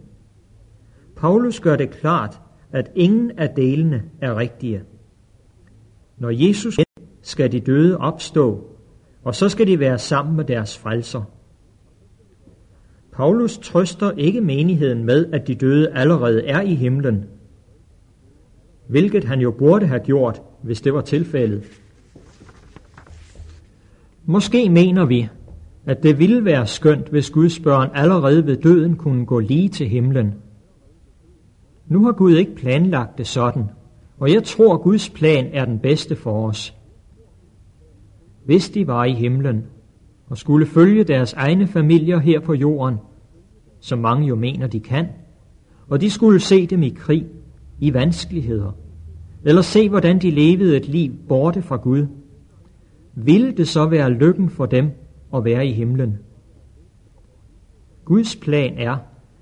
Paulus 1.15 1.59
gør 1.59 1.75
det 1.75 1.89
klart, 1.89 2.41
at 2.71 2.91
ingen 2.95 3.31
af 3.31 3.49
delene 3.49 4.03
er 4.21 4.37
rigtige. 4.37 4.83
Når 6.17 6.29
Jesus 6.29 6.79
skal 7.21 7.51
de 7.51 7.59
døde 7.59 7.97
opstå, 7.97 8.67
og 9.23 9.35
så 9.35 9.49
skal 9.49 9.67
de 9.67 9.79
være 9.79 9.97
sammen 9.97 10.35
med 10.35 10.45
deres 10.45 10.77
frelser. 10.77 11.23
Paulus 13.11 13.57
trøster 13.57 14.11
ikke 14.11 14.41
menigheden 14.41 15.03
med, 15.03 15.33
at 15.33 15.47
de 15.47 15.55
døde 15.55 15.91
allerede 15.93 16.47
er 16.47 16.61
i 16.61 16.75
himlen, 16.75 17.25
hvilket 18.87 19.23
han 19.23 19.39
jo 19.39 19.51
burde 19.51 19.87
have 19.87 19.99
gjort, 19.99 20.41
hvis 20.63 20.81
det 20.81 20.93
var 20.93 21.01
tilfældet. 21.01 21.63
Måske 24.25 24.69
mener 24.69 25.05
vi, 25.05 25.29
at 25.85 26.03
det 26.03 26.19
ville 26.19 26.45
være 26.45 26.67
skønt, 26.67 27.09
hvis 27.09 27.29
Guds 27.29 27.59
børn 27.59 27.89
allerede 27.93 28.45
ved 28.45 28.57
døden 28.57 28.95
kunne 28.95 29.25
gå 29.25 29.39
lige 29.39 29.69
til 29.69 29.87
himlen. 29.87 30.33
Nu 31.87 32.05
har 32.05 32.11
Gud 32.11 32.35
ikke 32.35 32.55
planlagt 32.55 33.17
det 33.17 33.27
sådan, 33.27 33.63
og 34.19 34.33
jeg 34.33 34.43
tror, 34.43 34.77
Guds 34.77 35.09
plan 35.09 35.49
er 35.53 35.65
den 35.65 35.79
bedste 35.79 36.15
for 36.15 36.47
os. 36.47 36.75
Hvis 38.45 38.69
de 38.69 38.87
var 38.87 39.05
i 39.05 39.13
himlen 39.13 39.65
og 40.29 40.37
skulle 40.37 40.65
følge 40.65 41.03
deres 41.03 41.33
egne 41.33 41.67
familier 41.67 42.19
her 42.19 42.39
på 42.39 42.53
jorden, 42.53 42.95
som 43.79 43.99
mange 43.99 44.27
jo 44.27 44.35
mener, 44.35 44.67
de 44.67 44.79
kan, 44.79 45.07
og 45.89 46.01
de 46.01 46.09
skulle 46.09 46.39
se 46.39 46.67
dem 46.67 46.83
i 46.83 46.89
krig, 46.89 47.25
i 47.79 47.93
vanskeligheder, 47.93 48.71
eller 49.43 49.61
se, 49.61 49.89
hvordan 49.89 50.19
de 50.19 50.31
levede 50.31 50.77
et 50.77 50.87
liv 50.87 51.11
borte 51.27 51.61
fra 51.61 51.75
Gud, 51.75 52.07
ville 53.15 53.51
det 53.51 53.67
så 53.67 53.85
være 53.85 54.09
lykken 54.09 54.49
for 54.49 54.65
dem 54.65 54.91
og 55.31 55.45
være 55.45 55.67
i 55.67 55.71
himlen? 55.71 56.17
Guds 58.05 58.35
plan 58.35 58.77
er, 58.77 58.97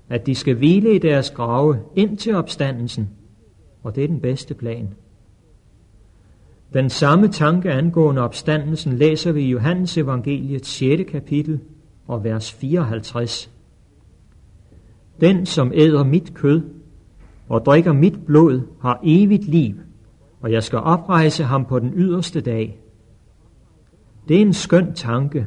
at 0.08 0.26
de 0.26 0.34
skal 0.34 0.56
hvile 0.56 0.94
i 0.94 0.98
deres 0.98 1.30
grave 1.30 1.78
ind 1.96 2.18
til 2.18 2.34
opstandelsen, 2.34 3.08
og 3.82 3.96
det 3.96 4.04
er 4.04 4.08
den 4.08 4.20
bedste 4.20 4.54
plan. 4.54 4.94
Den 6.72 6.90
samme 6.90 7.28
tanke 7.28 7.70
angående 7.70 8.22
opstandelsen 8.22 8.92
læser 8.92 9.32
vi 9.32 9.42
i 9.42 9.50
Johannes 9.50 9.98
evangeliet 9.98 10.66
6. 10.66 11.10
kapitel 11.10 11.60
og 12.06 12.24
vers 12.24 12.52
54. 12.52 13.50
Den, 15.20 15.46
som 15.46 15.72
æder 15.74 16.04
mit 16.04 16.34
kød 16.34 16.62
og 17.48 17.64
drikker 17.64 17.92
mit 17.92 18.26
blod, 18.26 18.60
har 18.80 19.00
evigt 19.04 19.44
liv, 19.44 19.74
og 20.40 20.52
jeg 20.52 20.62
skal 20.62 20.78
oprejse 20.78 21.44
ham 21.44 21.64
på 21.64 21.78
den 21.78 21.92
yderste 21.96 22.40
dag. 22.40 22.80
Det 24.28 24.36
er 24.36 24.40
en 24.40 24.52
skøn 24.52 24.94
tanke, 24.94 25.46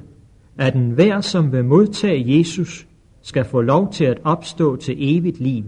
at 0.58 0.76
enhver, 0.76 1.22
som 1.22 1.52
vil 1.52 1.66
modtage 1.66 2.38
Jesus, 2.38 2.88
skal 3.22 3.46
få 3.46 3.62
lov 3.62 3.92
til 3.92 4.06
at 4.06 4.20
opstå 4.24 4.76
til 4.76 4.96
evigt 4.98 5.40
liv. 5.40 5.64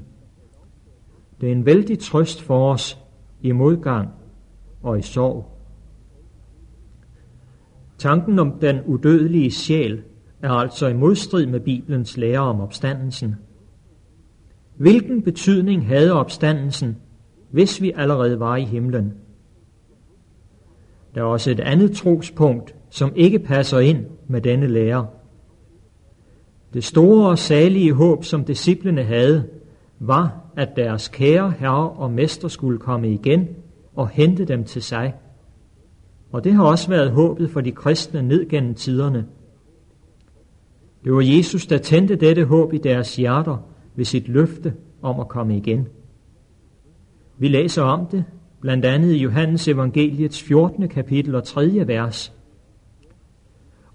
Det 1.42 1.50
er 1.50 1.54
en 1.54 1.66
vældig 1.66 2.00
trøst 2.00 2.42
for 2.42 2.72
os 2.72 3.00
i 3.42 3.52
modgang 3.52 4.10
og 4.84 5.00
i 5.00 5.02
sorg. 5.02 5.52
Tanken 7.98 8.40
om 8.40 8.60
den 8.62 8.82
udødelige 8.86 9.52
sjæl 9.52 10.04
er 10.42 10.50
altså 10.50 10.88
i 10.88 10.94
modstrid 10.94 11.46
med 11.46 11.60
Bibelens 11.60 12.18
lære 12.18 12.40
om 12.40 12.62
opstandelsen. 12.62 13.36
Hvilken 14.78 15.22
betydning 15.22 15.88
havde 15.88 16.14
opstandelsen, 16.14 16.98
hvis 17.52 17.82
vi 17.82 17.92
allerede 17.96 18.40
var 18.40 18.56
i 18.56 18.64
himlen? 18.64 19.14
Der 21.16 21.22
er 21.22 21.26
også 21.26 21.52
et 21.52 21.60
andet 21.60 21.92
trospunkt, 21.92 22.76
som 22.96 23.12
ikke 23.16 23.40
passer 23.40 23.80
ind 23.80 24.06
med 24.28 24.42
denne 24.42 24.68
lære. 24.68 25.08
Det 26.74 26.84
store 26.84 27.30
og 27.30 27.38
salige 27.38 27.94
håb, 27.94 28.24
som 28.24 28.46
disciplene 28.46 29.04
havde, 29.04 29.48
var, 30.00 30.42
at 30.58 30.70
deres 30.76 31.08
kære 31.08 31.54
herre 31.60 31.90
og 31.90 32.12
mester 32.12 32.48
skulle 32.48 32.80
komme 32.80 33.14
igen 33.14 33.48
og 33.96 34.10
hente 34.10 34.46
dem 34.46 34.64
til 34.64 34.82
sig. 34.82 35.14
Og 36.32 36.44
det 36.44 36.54
har 36.54 36.64
også 36.64 36.90
været 36.90 37.12
håbet 37.12 37.50
for 37.50 37.62
de 37.62 37.72
kristne 37.72 38.22
ned 38.22 38.50
gennem 38.50 38.74
tiderne. 38.74 39.26
Det 41.04 41.14
var 41.14 41.22
Jesus, 41.22 41.66
der 41.66 41.78
tændte 41.78 42.16
dette 42.16 42.46
håb 42.46 42.74
i 42.74 42.78
deres 42.78 43.16
hjerter 43.16 43.58
ved 43.96 44.06
sit 44.06 44.28
løfte 44.28 44.74
om 45.02 45.20
at 45.20 45.28
komme 45.28 45.58
igen. 45.58 45.88
Vi 47.38 47.48
læser 47.48 47.82
om 47.82 48.06
det, 48.06 48.24
blandt 48.62 48.86
andet 48.86 49.14
i 49.14 49.18
Johannes 49.18 49.68
evangeliets 49.68 50.44
14. 50.44 50.88
kapitel 50.88 51.36
og 51.36 51.44
3. 51.44 51.84
vers. 51.88 52.35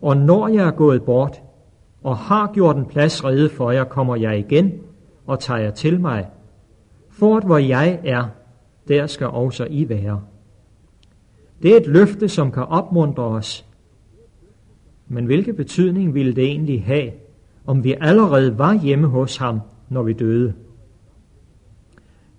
Og 0.03 0.17
når 0.17 0.49
jeg 0.49 0.67
er 0.67 0.71
gået 0.71 1.03
bort, 1.03 1.43
og 2.03 2.17
har 2.17 2.51
gjort 2.55 2.77
en 2.77 2.87
plads 2.87 3.25
rede 3.25 3.49
for 3.49 3.71
jer, 3.71 3.85
kommer 3.85 4.17
jeg 4.17 4.39
igen 4.39 4.73
og 5.27 5.41
tager 5.41 5.61
jer 5.61 5.71
til 5.71 6.01
mig. 6.01 6.29
For 7.11 7.37
at 7.37 7.45
hvor 7.45 7.59
jeg 7.59 8.01
er, 8.05 8.25
der 8.89 9.07
skal 9.07 9.27
også 9.27 9.67
I 9.71 9.89
være. 9.89 10.23
Det 11.63 11.73
er 11.73 11.77
et 11.77 11.87
løfte, 11.87 12.29
som 12.29 12.53
kan 12.53 12.63
opmuntre 12.63 13.23
os. 13.23 13.67
Men 15.09 15.25
hvilken 15.25 15.57
betydning 15.57 16.15
ville 16.15 16.33
det 16.33 16.45
egentlig 16.45 16.85
have, 16.85 17.13
om 17.67 17.85
vi 17.85 17.95
allerede 18.01 18.59
var 18.59 18.75
hjemme 18.75 19.07
hos 19.07 19.37
ham, 19.37 19.61
når 19.89 20.03
vi 20.03 20.13
døde? 20.13 20.55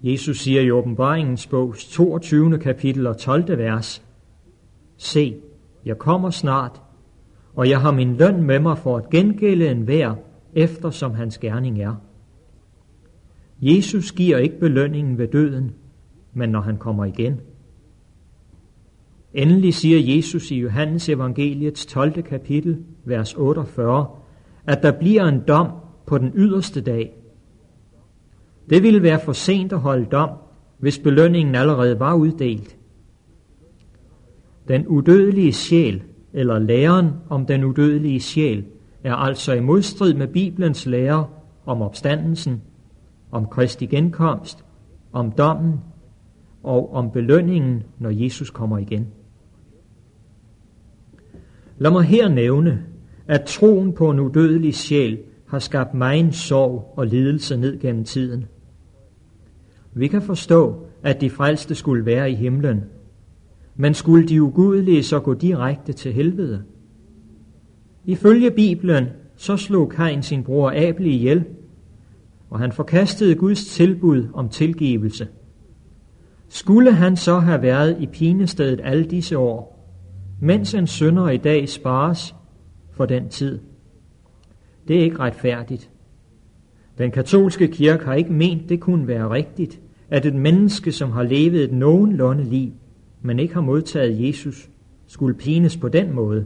Jesus 0.03 0.37
siger 0.37 0.61
i 0.61 0.71
åbenbaringens 0.71 1.47
bogs 1.47 1.87
22. 1.87 2.59
kapitel 2.59 3.07
og 3.07 3.17
12. 3.17 3.57
vers, 3.57 4.03
Se, 4.97 5.35
jeg 5.85 5.97
kommer 5.97 6.29
snart, 6.29 6.81
og 7.55 7.69
jeg 7.69 7.81
har 7.81 7.91
min 7.91 8.17
løn 8.17 8.43
med 8.43 8.59
mig 8.59 8.77
for 8.77 8.97
at 8.97 9.09
gengælde 9.09 9.71
enhver, 9.71 10.15
efter 10.53 10.89
som 10.89 11.13
hans 11.13 11.37
gerning 11.37 11.81
er. 11.81 11.95
Jesus 13.61 14.11
giver 14.11 14.37
ikke 14.37 14.59
belønningen 14.59 15.17
ved 15.17 15.27
døden, 15.27 15.71
men 16.33 16.49
når 16.49 16.61
han 16.61 16.77
kommer 16.77 17.05
igen. 17.05 17.39
Endelig 19.33 19.73
siger 19.73 20.15
Jesus 20.15 20.51
i 20.51 20.59
Johannes 20.59 21.09
evangeliets 21.09 21.85
12. 21.85 22.23
kapitel, 22.23 22.83
vers 23.05 23.33
48, 23.33 24.07
at 24.67 24.83
der 24.83 24.99
bliver 24.99 25.25
en 25.25 25.41
dom 25.47 25.67
på 26.05 26.17
den 26.17 26.31
yderste 26.35 26.81
dag. 26.81 27.13
Det 28.69 28.83
ville 28.83 29.03
være 29.03 29.19
for 29.25 29.31
sent 29.31 29.73
at 29.73 29.79
holde 29.79 30.05
dom, 30.05 30.29
hvis 30.79 30.99
belønningen 30.99 31.55
allerede 31.55 31.99
var 31.99 32.13
uddelt. 32.13 32.77
Den 34.67 34.87
udødelige 34.87 35.53
sjæl 35.53 36.03
eller 36.33 36.59
læren 36.59 37.09
om 37.29 37.45
den 37.45 37.63
udødelige 37.63 38.19
sjæl, 38.19 38.65
er 39.03 39.13
altså 39.13 39.53
i 39.53 39.59
modstrid 39.59 40.13
med 40.13 40.27
Bibelens 40.27 40.85
lære 40.85 41.27
om 41.65 41.81
opstandelsen, 41.81 42.61
om 43.31 43.47
Kristi 43.47 43.85
genkomst, 43.85 44.65
om 45.13 45.31
dommen 45.31 45.79
og 46.63 46.93
om 46.93 47.11
belønningen, 47.11 47.83
når 47.99 48.09
Jesus 48.09 48.49
kommer 48.49 48.77
igen. 48.77 49.07
Lad 51.77 51.91
mig 51.91 52.03
her 52.03 52.29
nævne, 52.29 52.83
at 53.27 53.41
troen 53.41 53.93
på 53.93 54.09
en 54.09 54.19
udødelig 54.19 54.75
sjæl 54.75 55.19
har 55.47 55.59
skabt 55.59 55.93
megen 55.93 56.31
sorg 56.31 56.93
og 56.97 57.07
lidelse 57.07 57.57
ned 57.57 57.79
gennem 57.79 58.03
tiden. 58.03 58.45
Vi 59.93 60.07
kan 60.07 60.21
forstå, 60.21 60.85
at 61.03 61.21
de 61.21 61.29
frelste 61.29 61.75
skulle 61.75 62.05
være 62.05 62.31
i 62.31 62.35
himlen, 62.35 62.83
men 63.81 63.93
skulle 63.93 64.27
de 64.27 64.41
ugudelige 64.41 65.03
så 65.03 65.19
gå 65.19 65.33
direkte 65.33 65.93
til 65.93 66.13
helvede? 66.13 66.63
Ifølge 68.05 68.51
Bibelen 68.51 69.05
så 69.35 69.57
slog 69.57 69.89
Kain 69.89 70.23
sin 70.23 70.43
bror 70.43 70.73
Abel 70.75 71.05
ihjel, 71.05 71.43
og 72.49 72.59
han 72.59 72.71
forkastede 72.71 73.35
Guds 73.35 73.65
tilbud 73.65 74.27
om 74.33 74.49
tilgivelse. 74.49 75.27
Skulle 76.49 76.91
han 76.91 77.17
så 77.17 77.39
have 77.39 77.61
været 77.61 77.97
i 77.99 78.05
pinestedet 78.05 78.81
alle 78.83 79.03
disse 79.03 79.37
år? 79.37 79.71
mens 80.41 80.73
en 80.73 80.87
sønder 80.87 81.29
i 81.29 81.37
dag 81.37 81.69
spares 81.69 82.35
for 82.91 83.05
den 83.05 83.29
tid. 83.29 83.59
Det 84.87 84.99
er 84.99 85.03
ikke 85.03 85.19
retfærdigt. 85.19 85.89
Den 86.97 87.11
katolske 87.11 87.67
kirke 87.67 88.05
har 88.05 88.13
ikke 88.13 88.33
ment, 88.33 88.69
det 88.69 88.79
kunne 88.79 89.07
være 89.07 89.29
rigtigt, 89.29 89.79
at 90.09 90.25
et 90.25 90.35
menneske, 90.35 90.91
som 90.91 91.11
har 91.11 91.23
levet 91.23 91.63
et 91.63 91.71
nogenlunde 91.71 92.43
liv, 92.43 92.71
men 93.21 93.39
ikke 93.39 93.53
har 93.53 93.61
modtaget 93.61 94.27
Jesus, 94.27 94.69
skulle 95.07 95.35
pines 95.35 95.77
på 95.77 95.89
den 95.89 96.13
måde. 96.15 96.45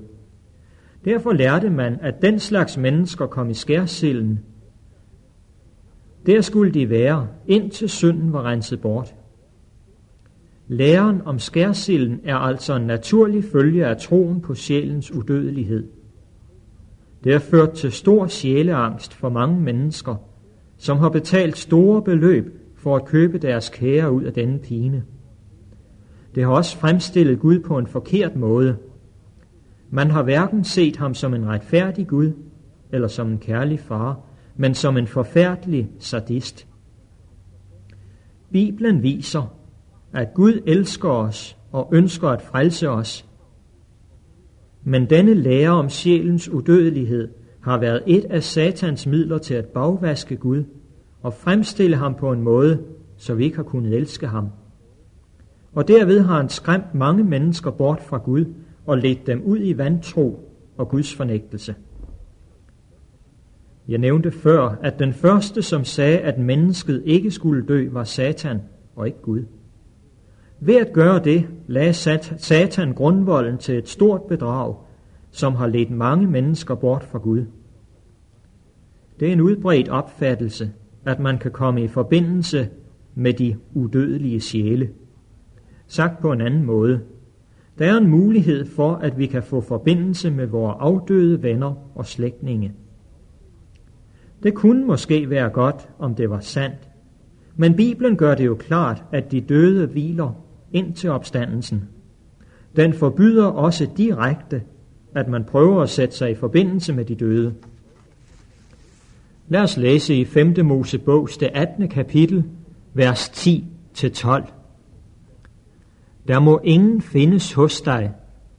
Derfor 1.05 1.33
lærte 1.33 1.69
man, 1.69 1.97
at 2.01 2.21
den 2.21 2.39
slags 2.39 2.77
mennesker 2.77 3.25
kom 3.25 3.49
i 3.49 3.53
skærsilden. 3.53 4.39
Der 6.25 6.41
skulle 6.41 6.71
de 6.71 6.89
være, 6.89 7.27
indtil 7.47 7.89
synden 7.89 8.33
var 8.33 8.43
renset 8.43 8.81
bort. 8.81 9.15
Læren 10.67 11.21
om 11.25 11.39
skærsilden 11.39 12.19
er 12.23 12.35
altså 12.35 12.75
en 12.75 12.87
naturlig 12.87 13.43
følge 13.43 13.85
af 13.85 13.97
troen 13.97 14.41
på 14.41 14.55
sjælens 14.55 15.11
udødelighed. 15.11 15.87
Det 17.23 17.31
har 17.31 17.39
ført 17.39 17.71
til 17.71 17.91
stor 17.91 18.27
sjæleangst 18.27 19.13
for 19.13 19.29
mange 19.29 19.61
mennesker, 19.61 20.15
som 20.77 20.97
har 20.97 21.09
betalt 21.09 21.57
store 21.57 22.01
beløb 22.01 22.61
for 22.75 22.95
at 22.95 23.05
købe 23.05 23.37
deres 23.37 23.69
kære 23.69 24.11
ud 24.11 24.23
af 24.23 24.33
denne 24.33 24.59
pine. 24.59 25.03
Det 26.35 26.43
har 26.43 26.51
også 26.51 26.77
fremstillet 26.77 27.39
Gud 27.39 27.59
på 27.59 27.77
en 27.77 27.87
forkert 27.87 28.35
måde. 28.35 28.77
Man 29.89 30.11
har 30.11 30.23
hverken 30.23 30.63
set 30.63 30.97
ham 30.97 31.13
som 31.13 31.33
en 31.33 31.47
retfærdig 31.47 32.07
Gud 32.07 32.31
eller 32.91 33.07
som 33.07 33.31
en 33.31 33.37
kærlig 33.37 33.79
far, 33.79 34.19
men 34.55 34.73
som 34.73 34.97
en 34.97 35.07
forfærdelig 35.07 35.91
sadist. 35.99 36.67
Bibelen 38.51 39.03
viser, 39.03 39.55
at 40.13 40.33
Gud 40.33 40.61
elsker 40.65 41.09
os 41.09 41.57
og 41.71 41.89
ønsker 41.93 42.29
at 42.29 42.41
frelse 42.41 42.89
os. 42.89 43.25
Men 44.83 45.09
denne 45.09 45.33
lære 45.33 45.69
om 45.69 45.89
sjælens 45.89 46.49
udødelighed 46.49 47.29
har 47.61 47.79
været 47.79 48.03
et 48.07 48.25
af 48.25 48.43
satans 48.43 49.07
midler 49.07 49.37
til 49.37 49.53
at 49.53 49.65
bagvaske 49.65 50.35
Gud 50.35 50.63
og 51.21 51.33
fremstille 51.33 51.95
ham 51.95 52.15
på 52.15 52.31
en 52.31 52.41
måde, 52.41 52.83
så 53.17 53.33
vi 53.33 53.43
ikke 53.43 53.55
har 53.55 53.63
kunnet 53.63 53.93
elske 53.93 54.27
ham. 54.27 54.49
Og 55.75 55.87
derved 55.87 56.19
har 56.19 56.37
han 56.37 56.49
skræmt 56.49 56.93
mange 56.93 57.23
mennesker 57.23 57.71
bort 57.71 58.01
fra 58.01 58.17
Gud 58.17 58.45
og 58.85 58.97
ledt 58.97 59.27
dem 59.27 59.41
ud 59.43 59.59
i 59.61 59.77
vantro 59.77 60.49
og 60.77 60.89
Guds 60.89 61.15
fornægtelse. 61.15 61.75
Jeg 63.87 63.97
nævnte 63.97 64.31
før, 64.31 64.77
at 64.83 64.99
den 64.99 65.13
første, 65.13 65.61
som 65.61 65.83
sagde, 65.83 66.17
at 66.17 66.37
mennesket 66.37 67.03
ikke 67.05 67.31
skulle 67.31 67.65
dø, 67.65 67.89
var 67.91 68.03
Satan 68.03 68.61
og 68.95 69.07
ikke 69.07 69.21
Gud. 69.21 69.43
Ved 70.59 70.75
at 70.75 70.93
gøre 70.93 71.23
det, 71.23 71.47
lagde 71.67 71.93
Satan 72.37 72.93
grundvolden 72.93 73.57
til 73.57 73.77
et 73.77 73.89
stort 73.89 74.21
bedrag, 74.21 74.75
som 75.31 75.55
har 75.55 75.67
ledt 75.67 75.91
mange 75.91 76.27
mennesker 76.27 76.75
bort 76.75 77.03
fra 77.03 77.19
Gud. 77.19 77.45
Det 79.19 79.27
er 79.27 79.33
en 79.33 79.41
udbredt 79.41 79.89
opfattelse, 79.89 80.71
at 81.05 81.19
man 81.19 81.37
kan 81.37 81.51
komme 81.51 81.83
i 81.83 81.87
forbindelse 81.87 82.69
med 83.15 83.33
de 83.33 83.55
udødelige 83.73 84.39
sjæle. 84.39 84.89
Sagt 85.87 86.21
på 86.21 86.31
en 86.31 86.41
anden 86.41 86.63
måde, 86.63 87.01
der 87.79 87.93
er 87.93 87.97
en 87.97 88.07
mulighed 88.07 88.65
for, 88.65 88.95
at 88.95 89.17
vi 89.17 89.25
kan 89.25 89.43
få 89.43 89.61
forbindelse 89.61 90.31
med 90.31 90.47
vores 90.47 90.75
afdøde 90.79 91.43
venner 91.43 91.73
og 91.95 92.05
slægtninge. 92.05 92.73
Det 94.43 94.53
kunne 94.53 94.85
måske 94.85 95.29
være 95.29 95.49
godt, 95.49 95.89
om 95.99 96.15
det 96.15 96.29
var 96.29 96.39
sandt, 96.39 96.89
men 97.55 97.75
Bibelen 97.75 98.17
gør 98.17 98.35
det 98.35 98.45
jo 98.45 98.55
klart, 98.55 99.03
at 99.11 99.31
de 99.31 99.41
døde 99.41 99.87
hviler 99.87 100.31
ind 100.71 100.93
til 100.93 101.09
opstandelsen. 101.09 101.83
Den 102.75 102.93
forbyder 102.93 103.45
også 103.45 103.89
direkte, 103.97 104.63
at 105.15 105.27
man 105.27 105.43
prøver 105.43 105.81
at 105.81 105.89
sætte 105.89 106.15
sig 106.15 106.31
i 106.31 106.35
forbindelse 106.35 106.93
med 106.93 107.05
de 107.05 107.15
døde. 107.15 107.53
Lad 109.47 109.61
os 109.61 109.77
læse 109.77 110.15
i 110.15 110.25
5. 110.25 110.65
Mosebogs 110.65 111.37
det 111.37 111.49
18. 111.53 111.87
kapitel, 111.87 112.43
vers 112.93 113.47
10-12. 113.47 114.51
Der 116.27 116.39
må 116.39 116.59
ingen 116.63 117.01
findes 117.01 117.53
hos 117.53 117.81
dig, 117.81 118.11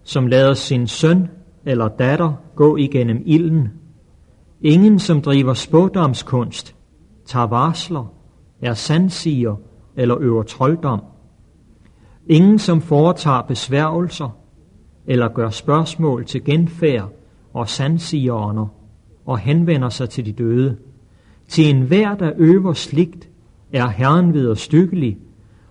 som 0.03 0.27
lader 0.27 0.55
sin 0.55 0.87
søn 0.87 1.29
eller 1.65 1.89
datter 1.89 2.33
gå 2.57 2.77
igennem 2.77 3.23
ilden. 3.27 3.69
Ingen, 4.61 4.99
som 4.99 5.23
driver 5.23 5.55
spådomskunst, 5.55 6.75
tager 7.27 7.47
varsler, 7.47 8.13
er 8.61 8.75
sandsiger 8.75 9.57
eller 9.97 10.17
øver 10.21 10.43
trolddom. 10.43 11.01
Ingen, 12.27 12.59
som 12.59 12.81
foretager 12.81 13.43
besværgelser 13.43 14.37
eller 15.07 15.29
gør 15.29 15.51
spørgsmål 15.51 16.25
til 16.25 16.45
genfærd 16.45 17.13
og 17.53 17.69
sandsigerånder 17.69 18.67
og 19.27 19.39
henvender 19.39 19.89
sig 19.89 20.11
til 20.11 20.27
de 20.27 20.33
døde. 20.33 20.77
Til 21.49 21.71
enhver, 21.71 22.15
der 22.15 22.33
øver 22.37 22.73
sligt, 22.73 23.29
er 23.73 23.89
Herren 23.89 24.35
vederstykkelig, 24.35 25.19
og 25.19 25.26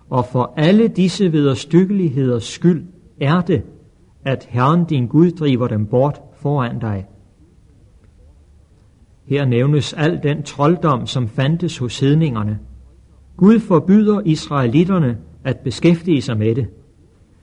for 0.08 0.54
alle 0.56 0.88
disse 0.88 1.32
vederstykkeligheders 1.32 2.44
skyld 2.44 2.84
er 3.20 3.40
det, 3.40 3.62
at 4.24 4.46
Herren 4.50 4.84
din 4.84 5.06
Gud 5.06 5.30
driver 5.30 5.68
dem 5.68 5.86
bort 5.86 6.20
foran 6.36 6.78
dig. 6.78 7.06
Her 9.24 9.44
nævnes 9.44 9.92
al 9.92 10.20
den 10.22 10.42
trolddom, 10.42 11.06
som 11.06 11.28
fandtes 11.28 11.78
hos 11.78 12.00
hedningerne. 12.00 12.58
Gud 13.36 13.58
forbyder 13.60 14.20
israelitterne 14.24 15.18
at 15.44 15.58
beskæftige 15.58 16.22
sig 16.22 16.38
med 16.38 16.54
det. 16.54 16.66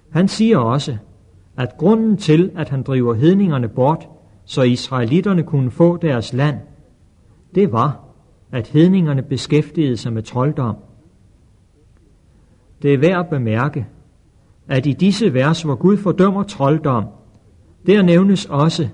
Han 0.10 0.28
siger 0.28 0.58
også, 0.58 0.98
at 1.58 1.78
grunden 1.78 2.18
til, 2.18 2.52
at 2.56 2.70
han 2.70 2.84
driver 2.84 3.14
hedningerne 3.14 3.70
bort, 3.70 4.08
så 4.46 4.62
israelitterne 4.62 5.44
kunne 5.44 5.72
få 5.72 5.98
deres 5.98 6.34
land, 6.34 6.58
det 7.56 7.72
var, 7.72 8.00
at 8.52 8.68
hedningerne 8.68 9.22
beskæftigede 9.22 9.98
sig 9.98 10.14
med 10.14 10.24
trolddom. 10.24 10.76
Det 12.84 12.94
er 12.94 12.98
værd 12.98 13.20
at 13.20 13.30
bemærke, 13.30 13.88
at 14.68 14.86
i 14.86 14.94
disse 14.94 15.34
vers, 15.34 15.62
hvor 15.62 15.76
Gud 15.76 15.98
fordømmer 15.98 16.44
trolddom, 16.44 17.06
der 17.88 18.02
nævnes 18.02 18.46
også 18.46 18.88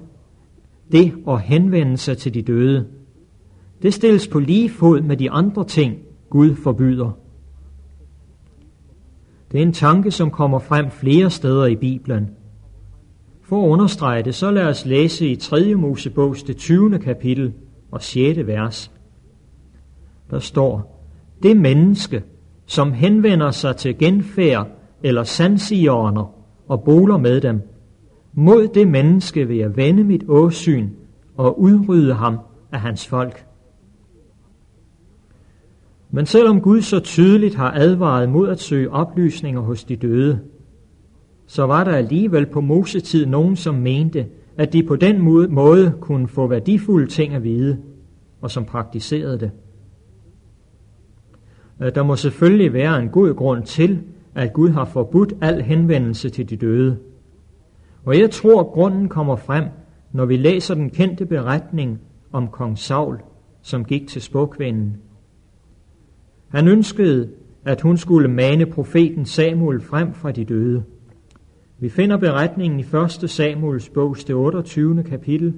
det 0.92 1.14
at 1.28 1.42
henvende 1.42 1.98
sig 1.98 2.18
til 2.18 2.34
de 2.34 2.42
døde. 2.42 2.88
Det 3.82 3.94
stilles 3.94 4.28
på 4.28 4.40
lige 4.40 4.70
fod 4.70 5.02
med 5.02 5.18
de 5.18 5.32
andre 5.32 5.66
ting, 5.66 5.98
Gud 6.30 6.56
forbyder. 6.56 7.12
Det 9.52 9.58
er 9.58 9.62
en 9.62 9.74
tanke, 9.74 10.12
som 10.12 10.32
kommer 10.32 10.60
frem 10.60 10.92
flere 10.92 11.30
steder 11.30 11.66
i 11.66 11.76
Bibelen. 11.76 12.30
For 13.44 13.66
at 13.66 13.70
understrege 13.70 14.24
det, 14.24 14.36
så 14.36 14.52
lad 14.52 14.66
os 14.66 14.86
læse 14.86 15.28
i 15.28 15.36
3. 15.36 15.76
Mosebogs 15.76 16.44
det 16.44 16.58
20. 16.58 17.00
kapitel 17.00 17.54
og 17.92 18.02
6. 18.02 18.48
vers. 18.48 18.92
Der 20.32 20.40
står, 20.40 21.06
det 21.44 21.58
menneske, 21.58 22.24
som 22.70 22.92
henvender 22.92 23.52
sig 23.52 23.76
til 23.76 23.98
genfærd 23.98 24.68
eller 25.04 25.24
sandsigerne 25.24 26.22
og 26.68 26.84
boler 26.84 27.18
med 27.18 27.42
dem, 27.42 27.62
mod 28.34 28.68
det 28.68 28.88
menneske 28.88 29.48
vil 29.48 29.58
jeg 29.58 29.78
vende 29.78 30.04
mit 30.04 30.24
åsyn 30.28 30.90
og 31.38 31.62
udrydde 31.62 32.14
ham 32.14 32.40
af 32.72 32.80
hans 32.80 33.08
folk. 33.08 33.46
Men 36.12 36.26
selvom 36.26 36.62
Gud 36.62 36.82
så 36.82 37.00
tydeligt 37.00 37.56
har 37.56 37.72
advaret 37.72 38.30
mod 38.30 38.50
at 38.50 38.60
søge 38.60 38.92
oplysninger 38.92 39.62
hos 39.62 39.84
de 39.84 39.96
døde, 39.96 40.40
så 41.48 41.64
var 41.64 41.84
der 41.84 41.92
alligevel 41.92 42.46
på 42.46 42.62
Mosetid 42.62 43.26
nogen, 43.26 43.56
som 43.56 43.76
mente, 43.76 44.26
at 44.58 44.74
de 44.74 44.84
på 44.84 44.96
den 44.96 45.22
måde 45.50 45.94
kunne 46.02 46.28
få 46.28 46.48
værdifulde 46.48 47.08
ting 47.08 47.34
at 47.34 47.44
vide, 47.44 47.78
og 48.42 48.52
som 48.52 48.66
praktiserede 48.66 49.40
det. 49.40 49.52
Øh, 51.82 51.96
der 51.96 52.04
må 52.04 52.16
selvfølgelig 52.16 52.74
være 52.74 53.00
en 53.00 53.10
god 53.10 53.36
grund 53.36 53.64
til, 53.64 54.00
at 54.36 54.54
Gud 54.54 54.70
har 54.70 54.86
forbudt 54.86 55.34
al 55.42 55.62
henvendelse 55.62 56.30
til 56.30 56.50
de 56.50 56.58
døde. 56.58 56.98
Og 58.06 58.20
jeg 58.20 58.32
tror, 58.32 58.60
at 58.60 58.68
grunden 58.68 59.10
kommer 59.10 59.36
frem, 59.36 59.66
når 60.12 60.26
vi 60.26 60.38
læser 60.38 60.76
den 60.76 60.90
kendte 60.90 61.26
beretning 61.26 62.00
om 62.32 62.48
kong 62.48 62.78
Saul, 62.78 63.20
som 63.62 63.86
gik 63.86 64.08
til 64.08 64.22
spåkvinden. 64.22 64.98
Han 66.48 66.68
ønskede, 66.68 67.30
at 67.66 67.82
hun 67.82 67.98
skulle 67.98 68.28
mane 68.28 68.66
profeten 68.66 69.26
Samuel 69.26 69.82
frem 69.82 70.14
fra 70.14 70.32
de 70.32 70.46
døde. 70.46 70.84
Vi 71.80 71.90
finder 71.90 72.18
beretningen 72.18 72.80
i 72.80 72.84
1. 73.24 73.30
Samuels 73.30 73.90
bog, 73.90 74.16
det 74.28 74.36
28. 74.36 75.04
kapitel, 75.04 75.54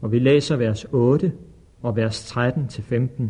og 0.00 0.12
vi 0.12 0.18
læser 0.18 0.56
vers 0.56 0.86
8 0.92 1.32
og 1.82 1.96
vers 1.96 2.36
13-15. 2.36 3.22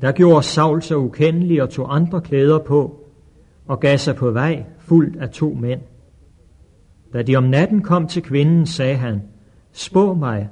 Der 0.00 0.12
gjorde 0.12 0.42
Saul 0.42 0.82
sig 0.82 0.98
ukendelig 0.98 1.62
og 1.62 1.70
tog 1.70 1.94
andre 1.94 2.20
klæder 2.20 2.58
på, 2.58 3.04
og 3.66 3.80
gav 3.80 3.98
sig 3.98 4.16
på 4.16 4.30
vej 4.30 4.64
fuldt 4.78 5.16
af 5.16 5.30
to 5.30 5.54
mænd. 5.54 5.80
Da 7.12 7.22
de 7.22 7.36
om 7.36 7.44
natten 7.44 7.82
kom 7.82 8.06
til 8.06 8.22
kvinden, 8.22 8.66
sagde 8.66 8.96
han, 8.96 9.22
Spå 9.72 10.14
mig 10.14 10.48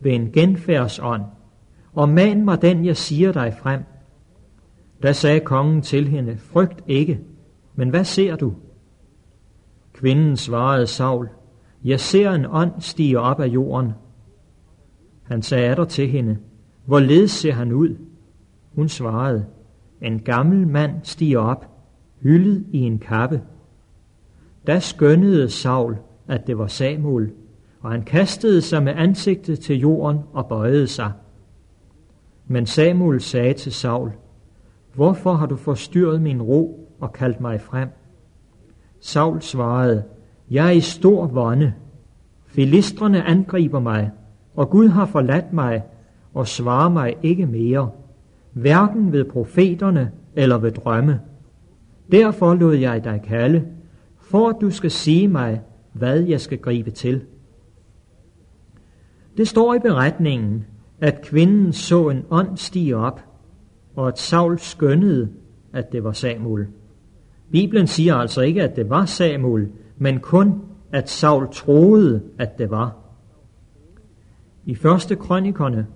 ved 0.00 0.12
en 0.12 0.32
genfærdsånd, 0.32 1.22
og 1.92 2.08
man 2.08 2.44
mig 2.44 2.62
den, 2.62 2.84
jeg 2.84 2.96
siger 2.96 3.32
dig 3.32 3.54
frem. 3.58 3.80
Da 5.02 5.12
sagde 5.12 5.40
kongen 5.40 5.82
til 5.82 6.08
hende, 6.08 6.36
Frygt 6.36 6.84
ikke, 6.86 7.20
men 7.74 7.88
hvad 7.88 8.04
ser 8.04 8.36
du? 8.36 8.54
Kvinden 9.92 10.36
svarede 10.36 10.86
Saul, 10.86 11.28
jeg 11.84 12.00
ser 12.00 12.30
en 12.30 12.46
ånd 12.50 12.72
stige 12.78 13.20
op 13.20 13.40
af 13.40 13.46
jorden. 13.46 13.92
Han 15.22 15.42
sagde 15.42 15.76
der 15.76 15.84
til 15.84 16.08
hende, 16.08 16.38
hvorledes 16.86 17.30
ser 17.30 17.52
han 17.52 17.72
ud? 17.72 17.96
Hun 18.74 18.88
svarede, 18.88 19.46
en 20.02 20.18
gammel 20.18 20.68
mand 20.68 20.92
stiger 21.02 21.38
op, 21.38 21.66
hyldet 22.20 22.66
i 22.70 22.78
en 22.78 22.98
kappe. 22.98 23.42
Da 24.66 24.78
skønnede 24.78 25.50
Saul, 25.50 25.96
at 26.28 26.46
det 26.46 26.58
var 26.58 26.66
Samuel, 26.66 27.30
og 27.80 27.90
han 27.90 28.02
kastede 28.02 28.62
sig 28.62 28.82
med 28.82 28.92
ansigtet 28.96 29.60
til 29.60 29.78
jorden 29.78 30.18
og 30.32 30.46
bøjede 30.46 30.86
sig. 30.86 31.12
Men 32.46 32.66
Samuel 32.66 33.20
sagde 33.20 33.54
til 33.54 33.72
Saul, 33.72 34.12
Hvorfor 34.94 35.32
har 35.32 35.46
du 35.46 35.56
forstyrret 35.56 36.22
min 36.22 36.42
ro 36.42 36.88
og 37.00 37.12
kaldt 37.12 37.40
mig 37.40 37.60
frem? 37.60 37.88
Saul 39.00 39.42
svarede, 39.42 40.04
Jeg 40.50 40.66
er 40.66 40.70
i 40.70 40.80
stor 40.80 41.26
vonde. 41.26 41.72
Filistrene 42.46 43.22
angriber 43.22 43.80
mig, 43.80 44.10
og 44.54 44.70
Gud 44.70 44.88
har 44.88 45.06
forladt 45.06 45.52
mig 45.52 45.82
og 46.34 46.46
svarer 46.46 46.88
mig 46.88 47.16
ikke 47.22 47.46
mere, 47.46 47.90
hverken 48.52 49.12
ved 49.12 49.24
profeterne 49.24 50.10
eller 50.34 50.58
ved 50.58 50.70
drømme. 50.70 51.20
Derfor 52.12 52.54
lod 52.54 52.74
jeg 52.74 53.04
dig 53.04 53.22
kalde, 53.24 53.64
for 54.20 54.48
at 54.48 54.56
du 54.60 54.70
skal 54.70 54.90
sige 54.90 55.28
mig, 55.28 55.60
hvad 55.92 56.20
jeg 56.20 56.40
skal 56.40 56.58
gribe 56.58 56.90
til. 56.90 57.22
Det 59.36 59.48
står 59.48 59.74
i 59.74 59.78
beretningen, 59.78 60.64
at 61.00 61.22
kvinden 61.22 61.72
så 61.72 62.08
en 62.08 62.24
ånd 62.30 62.56
stige 62.56 62.96
op, 62.96 63.20
og 63.96 64.08
at 64.08 64.18
Saul 64.18 64.58
skønnede, 64.58 65.28
at 65.72 65.92
det 65.92 66.04
var 66.04 66.12
Samuel. 66.12 66.66
Bibelen 67.52 67.86
siger 67.86 68.14
altså 68.14 68.40
ikke, 68.40 68.62
at 68.62 68.76
det 68.76 68.90
var 68.90 69.04
Samuel, 69.04 69.68
men 69.98 70.20
kun, 70.20 70.62
at 70.92 71.08
Saul 71.08 71.48
troede, 71.52 72.22
at 72.38 72.58
det 72.58 72.70
var. 72.70 72.96
I 74.64 74.74
første 74.74 75.16
krønikerne, 75.16 75.86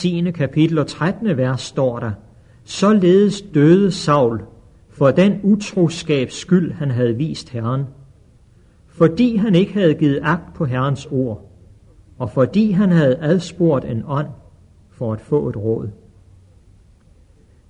10. 0.00 0.30
kapitel 0.30 0.78
og 0.78 0.86
13. 0.86 1.36
vers 1.36 1.60
står 1.60 1.98
der, 1.98 2.10
Således 2.64 3.42
døde 3.42 3.92
Saul 3.92 4.40
for 4.88 5.10
den 5.10 5.40
utroskabs 5.42 6.34
skyld, 6.34 6.72
han 6.72 6.90
havde 6.90 7.16
vist 7.16 7.50
Herren, 7.50 7.84
fordi 8.86 9.36
han 9.36 9.54
ikke 9.54 9.72
havde 9.72 9.94
givet 9.94 10.18
agt 10.22 10.54
på 10.54 10.64
Herrens 10.64 11.08
ord, 11.10 11.50
og 12.18 12.30
fordi 12.30 12.70
han 12.70 12.90
havde 12.90 13.18
adspurgt 13.20 13.84
en 13.84 14.02
ånd 14.06 14.26
for 14.90 15.12
at 15.12 15.20
få 15.20 15.48
et 15.48 15.56
råd. 15.56 15.88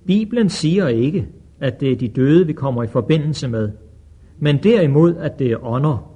Bibelen 0.05 0.49
siger 0.49 0.87
ikke, 0.87 1.27
at 1.59 1.79
det 1.79 1.91
er 1.91 1.95
de 1.95 2.07
døde, 2.07 2.47
vi 2.47 2.53
kommer 2.53 2.83
i 2.83 2.87
forbindelse 2.87 3.47
med, 3.47 3.71
men 4.39 4.63
derimod, 4.63 5.15
at 5.15 5.39
det 5.39 5.51
er 5.51 5.65
ånder. 5.65 6.10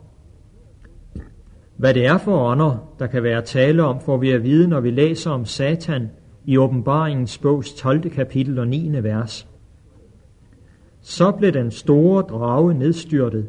Hvad 1.78 1.94
det 1.94 2.06
er 2.06 2.18
for 2.18 2.52
ånder, 2.52 2.96
der 3.00 3.08
kan 3.08 3.24
være 3.24 3.42
tale 3.42 3.84
om, 3.84 4.00
får 4.00 4.18
vi 4.18 4.32
at 4.32 4.44
vide, 4.44 4.68
når 4.68 4.80
vi 4.80 4.92
læser 4.92 5.32
om 5.32 5.46
Satan 5.46 6.10
i 6.46 6.58
åbenbaringens 6.58 7.38
bogs 7.38 7.74
12. 7.74 8.10
kapitel 8.10 8.60
og 8.60 8.68
9. 8.68 9.04
vers. 9.04 9.48
Så 11.02 11.32
blev 11.32 11.52
den 11.52 11.72
store 11.72 12.22
drage 12.22 12.74
nedstyrtet, 12.74 13.48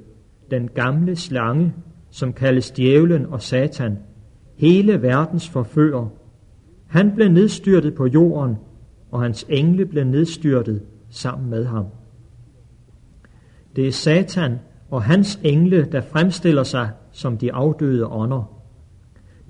den 0.50 0.68
gamle 0.68 1.16
slange, 1.16 1.74
som 2.10 2.32
kaldes 2.32 2.70
djævlen 2.70 3.26
og 3.26 3.42
satan, 3.42 3.98
hele 4.56 5.02
verdens 5.02 5.48
forfører. 5.48 6.08
Han 6.86 7.14
blev 7.14 7.28
nedstyrtet 7.28 7.94
på 7.94 8.06
jorden, 8.06 8.56
og 9.10 9.22
hans 9.22 9.46
engle 9.48 9.86
blev 9.86 10.04
nedstyrtet 10.04 10.82
sammen 11.10 11.50
med 11.50 11.64
ham. 11.64 11.84
Det 13.76 13.88
er 13.88 13.92
Satan 13.92 14.58
og 14.90 15.02
hans 15.02 15.40
engle, 15.42 15.88
der 15.92 16.00
fremstiller 16.00 16.62
sig 16.62 16.90
som 17.16 17.38
de 17.38 17.52
afdøde 17.52 18.06
ånder. 18.06 18.62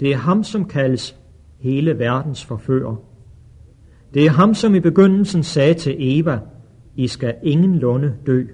Det 0.01 0.13
er 0.13 0.17
ham, 0.17 0.45
som 0.45 0.65
kaldes 0.65 1.17
hele 1.59 1.99
verdens 1.99 2.45
forfører. 2.45 2.97
Det 4.15 4.27
er 4.27 4.31
ham, 4.31 4.55
som 4.55 4.75
i 4.75 4.81
begyndelsen 4.81 5.43
sagde 5.43 5.75
til 5.75 5.97
Eva, 5.99 6.41
I 6.97 7.07
skal 7.07 7.35
ingen 7.43 7.79
lunde 7.79 8.15
dø. 8.27 8.45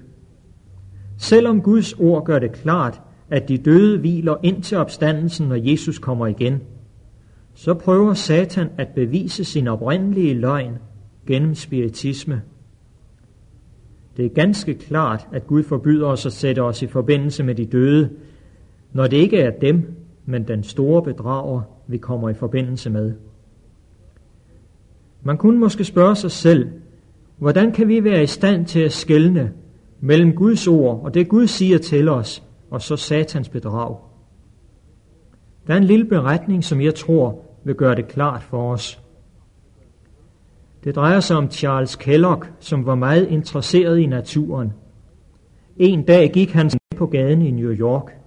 Selvom 1.17 1.61
Guds 1.61 1.93
ord 1.93 2.25
gør 2.25 2.39
det 2.39 2.51
klart, 2.51 3.01
at 3.29 3.49
de 3.49 3.57
døde 3.57 3.99
hviler 3.99 4.35
ind 4.43 4.63
til 4.63 4.77
opstandelsen, 4.77 5.47
når 5.47 5.55
Jesus 5.55 5.99
kommer 5.99 6.27
igen, 6.27 6.61
så 7.53 7.73
prøver 7.73 8.13
Satan 8.13 8.69
at 8.77 8.87
bevise 8.95 9.43
sin 9.43 9.67
oprindelige 9.67 10.33
løgn 10.33 10.77
gennem 11.27 11.55
spiritisme. 11.55 12.41
Det 14.17 14.25
er 14.25 14.29
ganske 14.29 14.73
klart, 14.73 15.27
at 15.31 15.47
Gud 15.47 15.63
forbyder 15.63 16.07
os 16.07 16.25
at 16.25 16.33
sætte 16.33 16.59
os 16.59 16.81
i 16.81 16.87
forbindelse 16.87 17.43
med 17.43 17.55
de 17.55 17.65
døde, 17.65 18.09
når 18.93 19.07
det 19.07 19.17
ikke 19.17 19.39
er 19.39 19.51
dem, 19.51 19.95
men 20.25 20.47
den 20.47 20.63
store 20.63 21.03
bedrager, 21.03 21.61
vi 21.87 21.97
kommer 21.97 22.29
i 22.29 22.33
forbindelse 22.33 22.89
med. 22.89 23.13
Man 25.21 25.37
kunne 25.37 25.59
måske 25.59 25.83
spørge 25.83 26.15
sig 26.15 26.31
selv, 26.31 26.69
hvordan 27.37 27.71
kan 27.71 27.87
vi 27.87 28.03
være 28.03 28.23
i 28.23 28.27
stand 28.27 28.65
til 28.65 28.79
at 28.79 28.91
skelne 28.91 29.53
mellem 29.99 30.35
Guds 30.35 30.67
ord 30.67 31.01
og 31.03 31.13
det 31.13 31.29
Gud 31.29 31.47
siger 31.47 31.77
til 31.77 32.09
os, 32.09 32.43
og 32.69 32.81
så 32.81 32.95
satans 32.95 33.49
bedrag? 33.49 33.97
Der 35.67 35.73
er 35.73 35.77
en 35.77 35.83
lille 35.83 36.05
beretning, 36.05 36.63
som 36.63 36.81
jeg 36.81 36.95
tror 36.95 37.45
vil 37.63 37.75
gøre 37.75 37.95
det 37.95 38.07
klart 38.07 38.43
for 38.43 38.73
os. 38.73 39.01
Det 40.83 40.95
drejer 40.95 41.19
sig 41.19 41.37
om 41.37 41.51
Charles 41.51 41.95
Kellogg, 41.95 42.45
som 42.59 42.85
var 42.85 42.95
meget 42.95 43.27
interesseret 43.27 43.99
i 43.99 44.05
naturen. 44.05 44.73
En 45.77 46.03
dag 46.03 46.31
gik 46.33 46.51
han 46.51 46.69
på 46.97 47.05
gaden 47.05 47.41
i 47.41 47.51
New 47.51 47.71
York. 47.71 48.22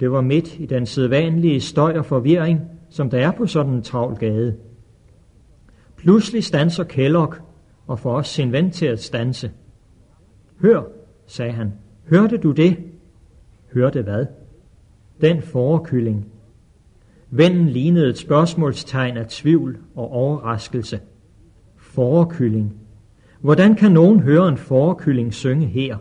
Det 0.00 0.10
var 0.10 0.20
midt 0.20 0.58
i 0.58 0.66
den 0.66 0.86
sædvanlige 0.86 1.60
støj 1.60 1.98
og 1.98 2.04
forvirring, 2.04 2.60
som 2.90 3.10
der 3.10 3.18
er 3.18 3.30
på 3.30 3.46
sådan 3.46 3.72
en 3.72 3.82
travl 3.82 4.16
gade. 4.16 4.56
Pludselig 5.96 6.44
stanser 6.44 6.84
Kellogg 6.84 7.34
og 7.86 7.98
får 7.98 8.16
også 8.16 8.32
sin 8.32 8.52
ven 8.52 8.70
til 8.70 8.86
at 8.86 9.02
stanse. 9.02 9.50
Hør, 10.60 10.82
sagde 11.26 11.52
han. 11.52 11.72
Hørte 12.10 12.36
du 12.36 12.52
det? 12.52 12.76
Hørte 13.72 14.02
hvad? 14.02 14.26
Den 15.20 15.42
forekylling. 15.42 16.26
Vennen 17.30 17.68
lignede 17.68 18.08
et 18.08 18.18
spørgsmålstegn 18.18 19.16
af 19.16 19.26
tvivl 19.26 19.78
og 19.94 20.10
overraskelse. 20.10 21.00
Forekylling. 21.76 22.76
Hvordan 23.40 23.74
kan 23.74 23.92
nogen 23.92 24.20
høre 24.20 24.48
en 24.48 24.56
forekylling 24.56 25.34
synge 25.34 25.66
her? 25.66 25.96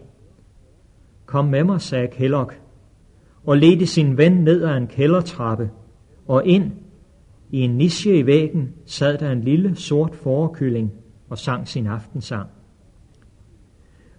Kom 1.25 1.45
med 1.45 1.63
mig, 1.63 1.81
sagde 1.81 2.07
Kellogg, 2.07 2.53
og 3.45 3.57
ledte 3.57 3.85
sin 3.85 4.17
ven 4.17 4.31
ned 4.31 4.63
ad 4.63 4.77
en 4.77 4.87
kældertrappe 4.87 5.69
og 6.27 6.45
ind 6.45 6.71
i 7.51 7.59
en 7.59 7.77
niche 7.77 8.19
i 8.19 8.25
væggen 8.25 8.73
sad 8.85 9.17
der 9.17 9.31
en 9.31 9.41
lille 9.41 9.75
sort 9.75 10.15
forekylling 10.15 10.91
og 11.29 11.37
sang 11.37 11.67
sin 11.67 11.87
aftensang. 11.87 12.49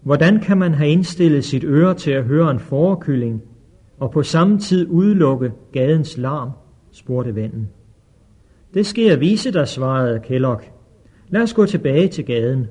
Hvordan 0.03 0.41
kan 0.41 0.59
man 0.59 0.75
have 0.75 0.91
indstillet 0.91 1.45
sit 1.45 1.65
øre 1.65 1.95
til 1.95 2.11
at 2.11 2.25
høre 2.25 2.51
en 2.51 2.59
forekylling 2.59 3.43
og 3.99 4.11
på 4.11 4.23
samme 4.23 4.59
tid 4.59 4.87
udelukke 4.91 5.53
gadens 5.73 6.19
larm, 6.19 6.51
spurgte 6.93 7.35
vennen. 7.35 7.69
Det 8.75 8.87
skal 8.87 9.05
jeg 9.05 9.21
vise 9.21 9.53
dig, 9.53 9.69
svarede 9.69 10.21
Kellogg. 10.21 10.63
Lad 11.29 11.43
os 11.43 11.55
gå 11.55 11.67
tilbage 11.67 12.09
til 12.09 12.25
gaden. 12.25 12.67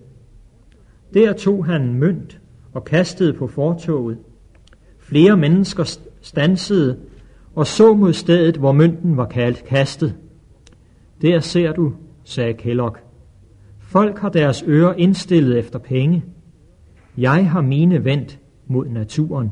Der 1.13 1.33
tog 1.33 1.65
han 1.65 1.81
en 1.81 1.99
mønt 1.99 2.41
og 2.73 2.85
kastede 2.85 3.33
på 3.33 3.47
fortoget. 3.47 4.17
Flere 4.99 5.37
mennesker 5.37 5.99
stansede 6.25 6.97
og 7.55 7.67
så 7.67 7.93
mod 7.93 8.13
stedet, 8.13 8.57
hvor 8.57 8.71
mønten 8.71 9.17
var 9.17 9.25
kaldt 9.25 9.65
kastet. 9.65 10.15
Der 11.21 11.39
ser 11.39 11.71
du, 11.71 11.93
sagde 12.23 12.53
Kellogg. 12.53 12.97
Folk 13.79 14.19
har 14.19 14.29
deres 14.29 14.63
ører 14.67 14.93
indstillet 14.93 15.59
efter 15.59 15.79
penge. 15.79 16.23
Jeg 17.17 17.49
har 17.49 17.61
mine 17.61 18.05
vendt 18.05 18.39
mod 18.67 18.87
naturen. 18.87 19.51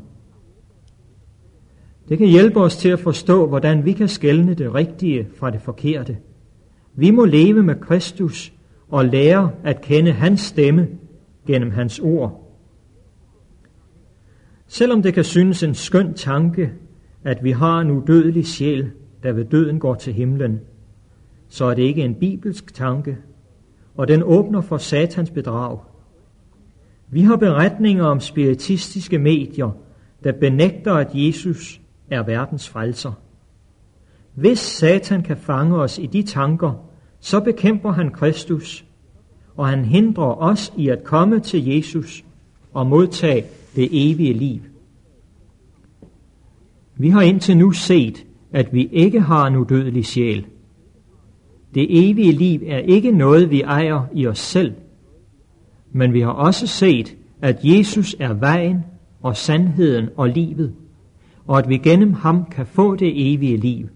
Det 2.10 2.18
kan 2.18 2.28
hjælpe 2.28 2.60
os 2.60 2.78
til 2.78 2.90
at 2.90 3.00
forstå, 3.00 3.48
hvordan 3.48 3.86
vi 3.86 3.92
kan 3.92 4.08
skelne 4.08 4.54
det 4.54 4.74
rigtige 4.74 5.28
fra 5.36 5.52
det 5.52 5.62
forkerte. 5.62 6.18
Vi 6.96 7.12
må 7.12 7.26
leve 7.26 7.64
med 7.64 7.76
Kristus 7.76 8.54
og 8.90 9.06
lære 9.06 9.52
at 9.64 9.82
kende 9.82 10.12
hans 10.12 10.42
stemme 10.42 10.88
gennem 11.48 11.72
hans 11.72 12.00
ord. 12.00 12.43
Selvom 14.74 15.02
det 15.02 15.14
kan 15.14 15.24
synes 15.24 15.64
en 15.64 15.76
skøn 15.76 16.14
tanke, 16.14 16.72
at 17.24 17.44
vi 17.44 17.52
har 17.52 17.80
en 17.80 17.92
udødelig 17.92 18.48
sjæl, 18.48 18.92
der 19.24 19.32
ved 19.32 19.46
døden 19.46 19.80
går 19.80 19.96
til 19.96 20.14
himlen, 20.14 20.60
så 21.50 21.66
er 21.66 21.74
det 21.74 21.84
ikke 21.84 22.02
en 22.02 22.16
bibelsk 22.16 22.74
tanke, 22.74 23.18
og 23.96 24.08
den 24.08 24.24
åbner 24.24 24.62
for 24.62 24.78
satans 24.78 25.30
bedrag. 25.30 25.80
Vi 27.10 27.22
har 27.22 27.36
beretninger 27.36 28.06
om 28.06 28.20
spiritistiske 28.20 29.18
medier, 29.18 29.72
der 30.24 30.32
benægter, 30.32 30.94
at 30.94 31.10
Jesus 31.14 31.82
er 32.10 32.24
verdens 32.24 32.70
frelser. 32.70 33.12
Hvis 34.34 34.60
Satan 34.60 35.24
kan 35.24 35.38
fange 35.38 35.78
os 35.78 36.00
i 36.00 36.06
de 36.06 36.24
tanker, 36.24 36.86
så 37.20 37.40
bekæmper 37.40 37.92
han 37.92 38.12
Kristus, 38.12 38.86
og 39.58 39.68
han 39.68 39.86
hindrer 39.86 40.42
os 40.42 40.74
i 40.78 40.90
at 40.90 41.04
komme 41.04 41.40
til 41.40 41.66
Jesus 41.66 42.24
og 42.74 42.88
modtage 42.88 43.46
det 43.76 43.90
evige 43.92 44.34
liv. 44.34 44.60
Vi 46.96 47.10
har 47.10 47.22
indtil 47.22 47.58
nu 47.58 47.72
set, 47.72 48.26
at 48.52 48.74
vi 48.74 48.90
ikke 48.92 49.20
har 49.20 49.48
en 49.48 49.56
udødelig 49.56 50.06
sjæl. 50.06 50.46
Det 51.74 52.10
evige 52.10 52.32
liv 52.32 52.62
er 52.66 52.78
ikke 52.78 53.12
noget, 53.12 53.50
vi 53.50 53.62
ejer 53.62 54.06
i 54.14 54.28
os 54.28 54.40
selv, 54.40 54.74
men 55.92 56.14
vi 56.14 56.22
har 56.22 56.32
også 56.32 56.68
set, 56.68 57.18
at 57.42 57.60
Jesus 57.64 58.16
er 58.20 58.34
vejen 58.34 58.84
og 59.22 59.38
sandheden 59.38 60.10
og 60.18 60.30
livet, 60.30 60.74
og 61.48 61.60
at 61.60 61.70
vi 61.70 61.78
gennem 61.78 62.14
ham 62.14 62.46
kan 62.46 62.66
få 62.66 62.96
det 62.96 63.34
evige 63.34 63.58
liv. 63.58 63.88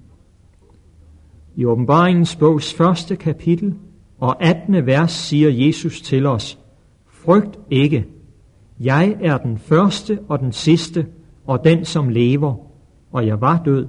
I 1.55 1.65
åbenbaringens 1.65 2.35
bogs 2.35 2.73
første 2.73 3.15
kapitel 3.15 3.75
og 4.19 4.43
18. 4.43 4.85
vers 4.85 5.11
siger 5.11 5.49
Jesus 5.49 6.01
til 6.01 6.25
os, 6.25 6.59
Frygt 7.07 7.59
ikke, 7.71 8.05
jeg 8.79 9.17
er 9.21 9.37
den 9.37 9.57
første 9.57 10.19
og 10.27 10.39
den 10.39 10.51
sidste 10.51 11.05
og 11.45 11.63
den, 11.63 11.85
som 11.85 12.09
lever, 12.09 12.55
og 13.11 13.27
jeg 13.27 13.41
var 13.41 13.61
død. 13.65 13.87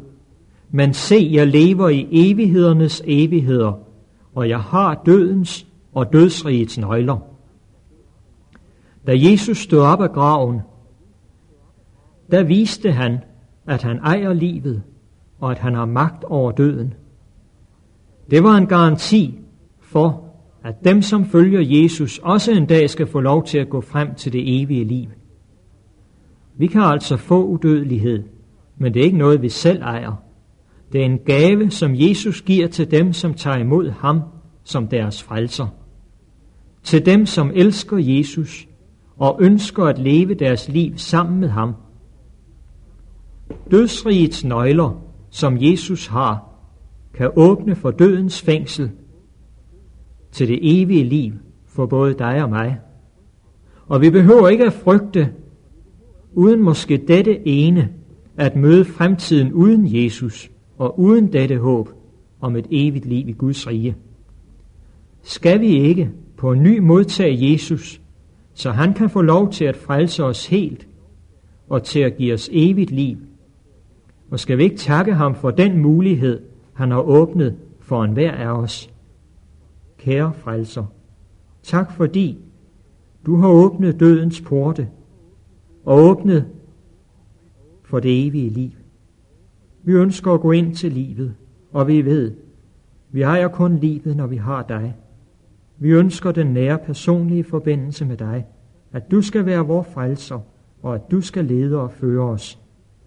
Men 0.71 0.95
se, 0.95 1.31
jeg 1.33 1.47
lever 1.47 1.89
i 1.89 2.09
evighedernes 2.11 3.03
evigheder, 3.05 3.73
og 4.35 4.49
jeg 4.49 4.61
har 4.61 5.03
dødens 5.07 5.67
og 5.95 6.13
dødsrigets 6.13 6.79
nøgler. 6.79 7.19
Da 9.07 9.13
Jesus 9.17 9.59
stod 9.59 9.81
op 9.81 10.01
af 10.01 10.13
graven, 10.13 10.61
der 12.31 12.43
viste 12.43 12.93
han, 12.93 13.19
at 13.67 13.83
han 13.83 13.99
ejer 13.99 14.33
livet, 14.33 14.83
og 15.41 15.51
at 15.51 15.59
han 15.59 15.75
har 15.75 15.85
magt 15.85 16.25
over 16.25 16.53
døden. 16.53 16.95
Det 18.31 18.43
var 18.43 18.57
en 18.57 18.67
garanti 18.67 19.39
for, 19.81 20.28
at 20.65 20.85
dem, 20.85 21.03
som 21.03 21.25
følger 21.25 21.83
Jesus, 21.83 22.19
også 22.19 22.53
en 22.53 22.67
dag 22.67 22.91
skal 22.91 23.07
få 23.07 23.21
lov 23.21 23.45
til 23.45 23.59
at 23.59 23.69
gå 23.69 23.81
frem 23.81 24.15
til 24.15 24.33
det 24.33 24.63
evige 24.63 24.85
liv. 24.85 25.09
Vi 26.59 26.67
kan 26.67 26.81
altså 26.81 27.17
få 27.17 27.45
udødelighed, 27.45 28.23
men 28.79 28.95
det 28.95 29.01
er 29.01 29.05
ikke 29.05 29.19
noget, 29.19 29.43
vi 29.43 29.49
selv 29.49 29.83
ejer. 29.83 30.13
Det 30.93 31.01
er 31.01 31.05
en 31.05 31.19
gave, 31.19 31.71
som 31.71 31.93
Jesus 31.95 32.43
giver 32.43 32.69
til 32.69 32.91
dem, 32.91 33.13
som 33.13 33.35
tager 33.35 33.57
imod 33.57 33.91
ham 33.91 34.23
som 34.65 34.89
deres 34.89 35.23
frelser. 35.23 35.67
Til 36.83 37.07
dem, 37.07 37.27
som 37.27 37.51
elsker 37.55 37.97
Jesus 37.97 38.69
og 39.17 39.39
ønsker 39.41 39.85
at 39.85 39.99
leve 39.99 40.35
deres 40.35 40.69
liv 40.69 40.93
sammen 40.97 41.41
med 41.41 41.49
ham. 41.49 41.75
Dødsrigets 43.71 44.45
nøgler, 44.45 45.03
som 45.31 45.57
Jesus 45.61 46.07
har, 46.07 46.49
kan 47.15 47.31
åbne 47.37 47.77
for 47.77 47.91
dødens 47.91 48.43
fængsel 48.43 48.91
til 50.33 50.49
det 50.49 50.59
evige 50.83 51.05
liv 51.05 51.33
for 51.67 51.87
både 51.87 52.15
dig 52.15 52.43
og 52.43 52.51
mig. 52.51 52.79
Og 53.87 54.01
vi 54.01 54.11
behøver 54.11 54.49
ikke 54.49 54.65
at 54.65 54.73
frygte, 54.73 55.33
uden 56.35 56.63
måske 56.63 56.97
dette 56.97 57.49
ene, 57.49 57.89
at 58.37 58.57
møde 58.57 58.85
fremtiden 58.85 59.53
uden 59.53 60.05
Jesus 60.05 60.51
og 60.79 61.01
uden 61.01 61.33
dette 61.33 61.59
håb 61.59 61.89
om 62.41 62.57
et 62.57 62.67
evigt 62.71 63.07
liv 63.07 63.29
i 63.29 63.33
Guds 63.33 63.69
rige. 63.69 63.97
Skal 65.23 65.61
vi 65.61 65.69
ikke 65.69 66.11
på 66.37 66.53
en 66.53 66.63
ny 66.63 66.79
modtage 66.79 67.53
Jesus, 67.53 68.01
så 68.55 68.71
han 68.71 68.95
kan 68.95 69.11
få 69.11 69.23
lov 69.23 69.53
til 69.53 69.65
at 69.65 69.77
frelse 69.77 70.25
os 70.25 70.47
helt 70.47 70.89
og 71.69 71.83
til 71.83 72.01
at 72.01 72.17
give 72.17 72.35
os 72.35 72.51
evigt 72.53 72.91
liv? 72.91 73.17
Og 74.31 74.41
skal 74.41 74.59
vi 74.59 74.63
ikke 74.63 74.77
takke 74.77 75.15
ham 75.15 75.35
for 75.35 75.51
den 75.51 75.79
mulighed, 75.79 76.41
han 76.73 76.91
har 76.91 77.01
åbnet 77.01 77.57
for 77.81 78.05
enhver 78.05 78.33
af 78.33 78.49
os? 78.49 78.91
Kære 79.99 80.33
frelser, 80.33 80.85
tak 81.63 81.93
fordi 81.93 82.39
du 83.27 83.37
har 83.37 83.49
åbnet 83.49 84.01
dødens 84.01 84.41
porte 84.41 84.89
og 85.85 85.99
åbnet 85.99 86.47
for 87.83 88.01
det 88.01 88.27
evige 88.27 88.51
liv. 88.51 88.71
Vi 89.83 89.93
ønsker 89.93 90.33
at 90.33 90.41
gå 90.41 90.53
ind 90.53 90.75
til 90.75 90.93
livet, 90.93 91.35
og 91.73 91.89
vi 91.89 92.05
ved, 92.05 92.35
vi 93.11 93.23
ejer 93.23 93.49
kun 93.49 93.77
livet, 93.77 94.17
når 94.17 94.27
vi 94.27 94.37
har 94.37 94.63
dig. 94.63 94.97
Vi 95.79 95.91
ønsker 95.91 96.33
den 96.33 96.47
nære 96.47 96.79
personlige 96.79 97.45
forbindelse 97.45 98.05
med 98.05 98.17
dig, 98.17 98.47
at 98.93 99.11
du 99.11 99.23
skal 99.23 99.47
være 99.47 99.67
vor 99.67 99.83
frelser, 99.83 100.41
og 100.83 100.95
at 100.95 101.11
du 101.11 101.21
skal 101.21 101.45
lede 101.45 101.81
og 101.81 101.93
føre 101.93 102.25
os. 102.25 102.59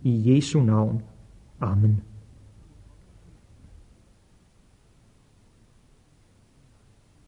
I 0.03 0.35
Jesu 0.35 0.59
navn. 0.59 1.01
Amen. 1.59 2.01